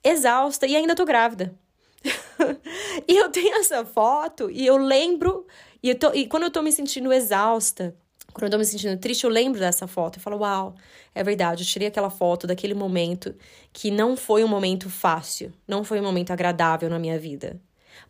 exausta, 0.02 0.66
e 0.66 0.74
ainda 0.74 0.94
tô 0.94 1.04
grávida. 1.04 1.54
e 3.06 3.16
eu 3.16 3.30
tenho 3.30 3.56
essa 3.56 3.84
foto 3.84 4.50
e 4.50 4.66
eu 4.66 4.76
lembro, 4.76 5.46
e, 5.82 5.90
eu 5.90 5.98
tô, 5.98 6.12
e 6.12 6.26
quando 6.26 6.44
eu 6.44 6.50
tô 6.50 6.62
me 6.62 6.72
sentindo 6.72 7.12
exausta, 7.12 7.94
quando 8.32 8.44
eu 8.44 8.50
tô 8.50 8.58
me 8.58 8.64
sentindo 8.64 8.98
triste, 8.98 9.24
eu 9.24 9.30
lembro 9.30 9.58
dessa 9.58 9.86
foto. 9.86 10.18
Eu 10.18 10.22
falo, 10.22 10.38
uau, 10.38 10.74
é 11.14 11.22
verdade, 11.22 11.62
eu 11.62 11.66
tirei 11.66 11.88
aquela 11.88 12.10
foto 12.10 12.46
daquele 12.46 12.74
momento 12.74 13.34
que 13.72 13.90
não 13.90 14.16
foi 14.16 14.44
um 14.44 14.48
momento 14.48 14.88
fácil, 14.88 15.52
não 15.66 15.82
foi 15.84 16.00
um 16.00 16.04
momento 16.04 16.30
agradável 16.30 16.88
na 16.88 16.98
minha 16.98 17.18
vida. 17.18 17.60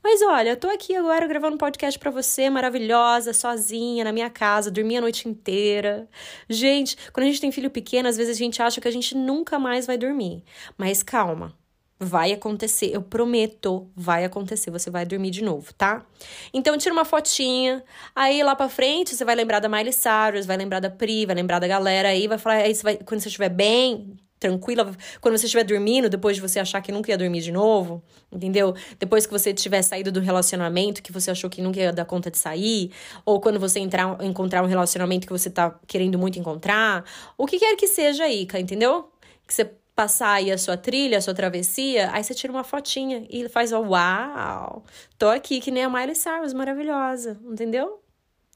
Mas 0.02 0.22
olha, 0.22 0.50
eu 0.50 0.56
tô 0.56 0.68
aqui 0.68 0.94
agora 0.94 1.26
gravando 1.26 1.54
um 1.54 1.58
podcast 1.58 1.98
para 1.98 2.10
você, 2.10 2.48
maravilhosa, 2.48 3.32
sozinha, 3.32 4.04
na 4.04 4.12
minha 4.12 4.30
casa, 4.30 4.70
dormi 4.70 4.96
a 4.96 5.00
noite 5.00 5.28
inteira. 5.28 6.08
Gente, 6.48 6.96
quando 7.12 7.24
a 7.24 7.28
gente 7.28 7.40
tem 7.40 7.52
filho 7.52 7.70
pequeno, 7.70 8.08
às 8.08 8.16
vezes 8.16 8.36
a 8.36 8.38
gente 8.38 8.62
acha 8.62 8.80
que 8.80 8.88
a 8.88 8.90
gente 8.90 9.16
nunca 9.16 9.58
mais 9.58 9.86
vai 9.86 9.98
dormir. 9.98 10.42
Mas 10.76 11.02
calma, 11.02 11.54
Vai 12.02 12.32
acontecer, 12.32 12.90
eu 12.94 13.02
prometo, 13.02 13.86
vai 13.94 14.24
acontecer, 14.24 14.70
você 14.70 14.90
vai 14.90 15.04
dormir 15.04 15.30
de 15.30 15.44
novo, 15.44 15.70
tá? 15.74 16.02
Então 16.50 16.78
tira 16.78 16.94
uma 16.94 17.04
fotinha, 17.04 17.84
aí 18.16 18.42
lá 18.42 18.56
pra 18.56 18.70
frente 18.70 19.14
você 19.14 19.22
vai 19.22 19.34
lembrar 19.34 19.60
da 19.60 19.68
Miley 19.68 19.92
Cyrus, 19.92 20.46
vai 20.46 20.56
lembrar 20.56 20.80
da 20.80 20.88
Pri, 20.88 21.26
vai 21.26 21.36
lembrar 21.36 21.58
da 21.58 21.68
galera 21.68 22.08
aí, 22.08 22.26
vai 22.26 22.38
falar, 22.38 22.56
aí 22.56 22.74
você 22.74 22.82
vai, 22.82 22.96
quando 22.96 23.20
você 23.20 23.28
estiver 23.28 23.50
bem, 23.50 24.16
tranquila, 24.38 24.90
quando 25.20 25.36
você 25.36 25.44
estiver 25.44 25.62
dormindo, 25.62 26.08
depois 26.08 26.36
de 26.36 26.40
você 26.40 26.58
achar 26.58 26.80
que 26.80 26.90
nunca 26.90 27.10
ia 27.10 27.18
dormir 27.18 27.42
de 27.42 27.52
novo, 27.52 28.02
entendeu? 28.32 28.74
Depois 28.98 29.26
que 29.26 29.32
você 29.32 29.52
tiver 29.52 29.82
saído 29.82 30.10
do 30.10 30.20
relacionamento 30.20 31.02
que 31.02 31.12
você 31.12 31.30
achou 31.30 31.50
que 31.50 31.60
nunca 31.60 31.78
ia 31.80 31.92
dar 31.92 32.06
conta 32.06 32.30
de 32.30 32.38
sair, 32.38 32.90
ou 33.26 33.38
quando 33.42 33.60
você 33.60 33.78
entrar, 33.78 34.16
encontrar 34.24 34.62
um 34.62 34.66
relacionamento 34.66 35.26
que 35.26 35.32
você 35.34 35.50
tá 35.50 35.78
querendo 35.86 36.18
muito 36.18 36.38
encontrar, 36.38 37.04
o 37.36 37.46
que 37.46 37.58
quer 37.58 37.76
que 37.76 37.86
seja 37.86 38.24
aí, 38.24 38.48
entendeu? 38.58 39.10
Que 39.46 39.52
você 39.52 39.70
passar 40.00 40.30
aí 40.30 40.50
a 40.50 40.56
sua 40.56 40.78
trilha, 40.78 41.18
a 41.18 41.20
sua 41.20 41.34
travessia, 41.34 42.10
aí 42.14 42.24
você 42.24 42.32
tira 42.32 42.50
uma 42.50 42.64
fotinha 42.64 43.26
e 43.28 43.46
faz, 43.50 43.70
ó, 43.70 43.80
uau, 43.82 44.82
tô 45.18 45.28
aqui 45.28 45.60
que 45.60 45.70
nem 45.70 45.84
a 45.84 45.90
Miley 45.90 46.14
Cyrus, 46.14 46.54
maravilhosa, 46.54 47.38
entendeu? 47.44 48.02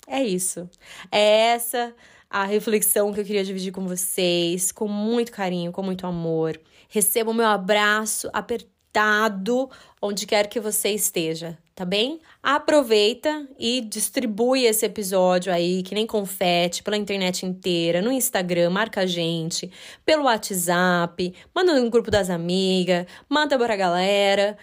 É 0.06 0.24
isso. 0.24 0.66
É 1.12 1.52
essa 1.52 1.94
a 2.30 2.44
reflexão 2.44 3.12
que 3.12 3.20
eu 3.20 3.24
queria 3.26 3.44
dividir 3.44 3.72
com 3.72 3.86
vocês, 3.86 4.72
com 4.72 4.88
muito 4.88 5.30
carinho, 5.32 5.70
com 5.70 5.82
muito 5.82 6.06
amor. 6.06 6.58
Receba 6.88 7.30
o 7.30 7.34
meu 7.34 7.46
abraço 7.46 8.30
apertado 8.32 9.68
onde 10.00 10.26
quer 10.26 10.46
que 10.46 10.58
você 10.58 10.92
esteja, 10.92 11.58
tá 11.74 11.84
bem? 11.84 12.20
Aproveita 12.42 13.48
e 13.58 13.80
distribui 13.80 14.64
esse 14.64 14.86
episódio 14.86 15.52
aí, 15.52 15.82
que 15.82 15.94
nem 15.94 16.06
confete, 16.06 16.82
pela 16.82 16.96
internet 16.96 17.44
inteira, 17.44 18.00
no 18.00 18.12
Instagram, 18.12 18.70
marca 18.70 19.00
a 19.02 19.06
gente, 19.06 19.70
pelo 20.04 20.24
WhatsApp, 20.24 21.34
manda 21.54 21.78
no 21.78 21.90
grupo 21.90 22.10
das 22.10 22.30
amigas, 22.30 23.06
manda 23.28 23.58
pra 23.58 23.76
galera, 23.76 24.56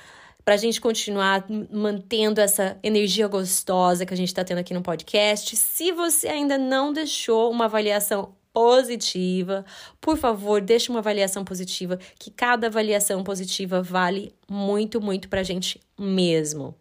pra 0.45 0.57
gente 0.57 0.79
continuar 0.79 1.45
mantendo 1.69 2.39
essa 2.39 2.77
energia 2.81 3.27
gostosa 3.27 4.05
que 4.05 4.13
a 4.13 4.17
gente 4.17 4.33
tá 4.33 4.43
tendo 4.43 4.59
aqui 4.59 4.73
no 4.73 4.81
podcast. 4.81 5.55
Se 5.55 5.91
você 5.91 6.27
ainda 6.27 6.57
não 6.57 6.93
deixou 6.93 7.51
uma 7.51 7.65
avaliação 7.65 8.35
positiva. 8.53 9.65
Por 9.99 10.17
favor, 10.17 10.61
deixe 10.61 10.89
uma 10.89 10.99
avaliação 10.99 11.45
positiva, 11.45 11.97
que 12.19 12.29
cada 12.29 12.67
avaliação 12.67 13.23
positiva 13.23 13.81
vale 13.81 14.33
muito, 14.49 14.99
muito 14.99 15.29
pra 15.29 15.43
gente 15.43 15.79
mesmo. 15.97 16.75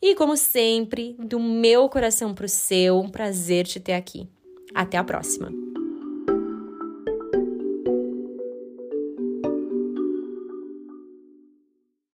E 0.00 0.14
como 0.14 0.36
sempre, 0.36 1.16
do 1.18 1.40
meu 1.40 1.88
coração 1.88 2.34
pro 2.34 2.48
seu, 2.48 2.98
um 2.98 3.08
prazer 3.08 3.66
te 3.66 3.80
ter 3.80 3.94
aqui. 3.94 4.28
Até 4.74 4.98
a 4.98 5.04
próxima. 5.04 5.50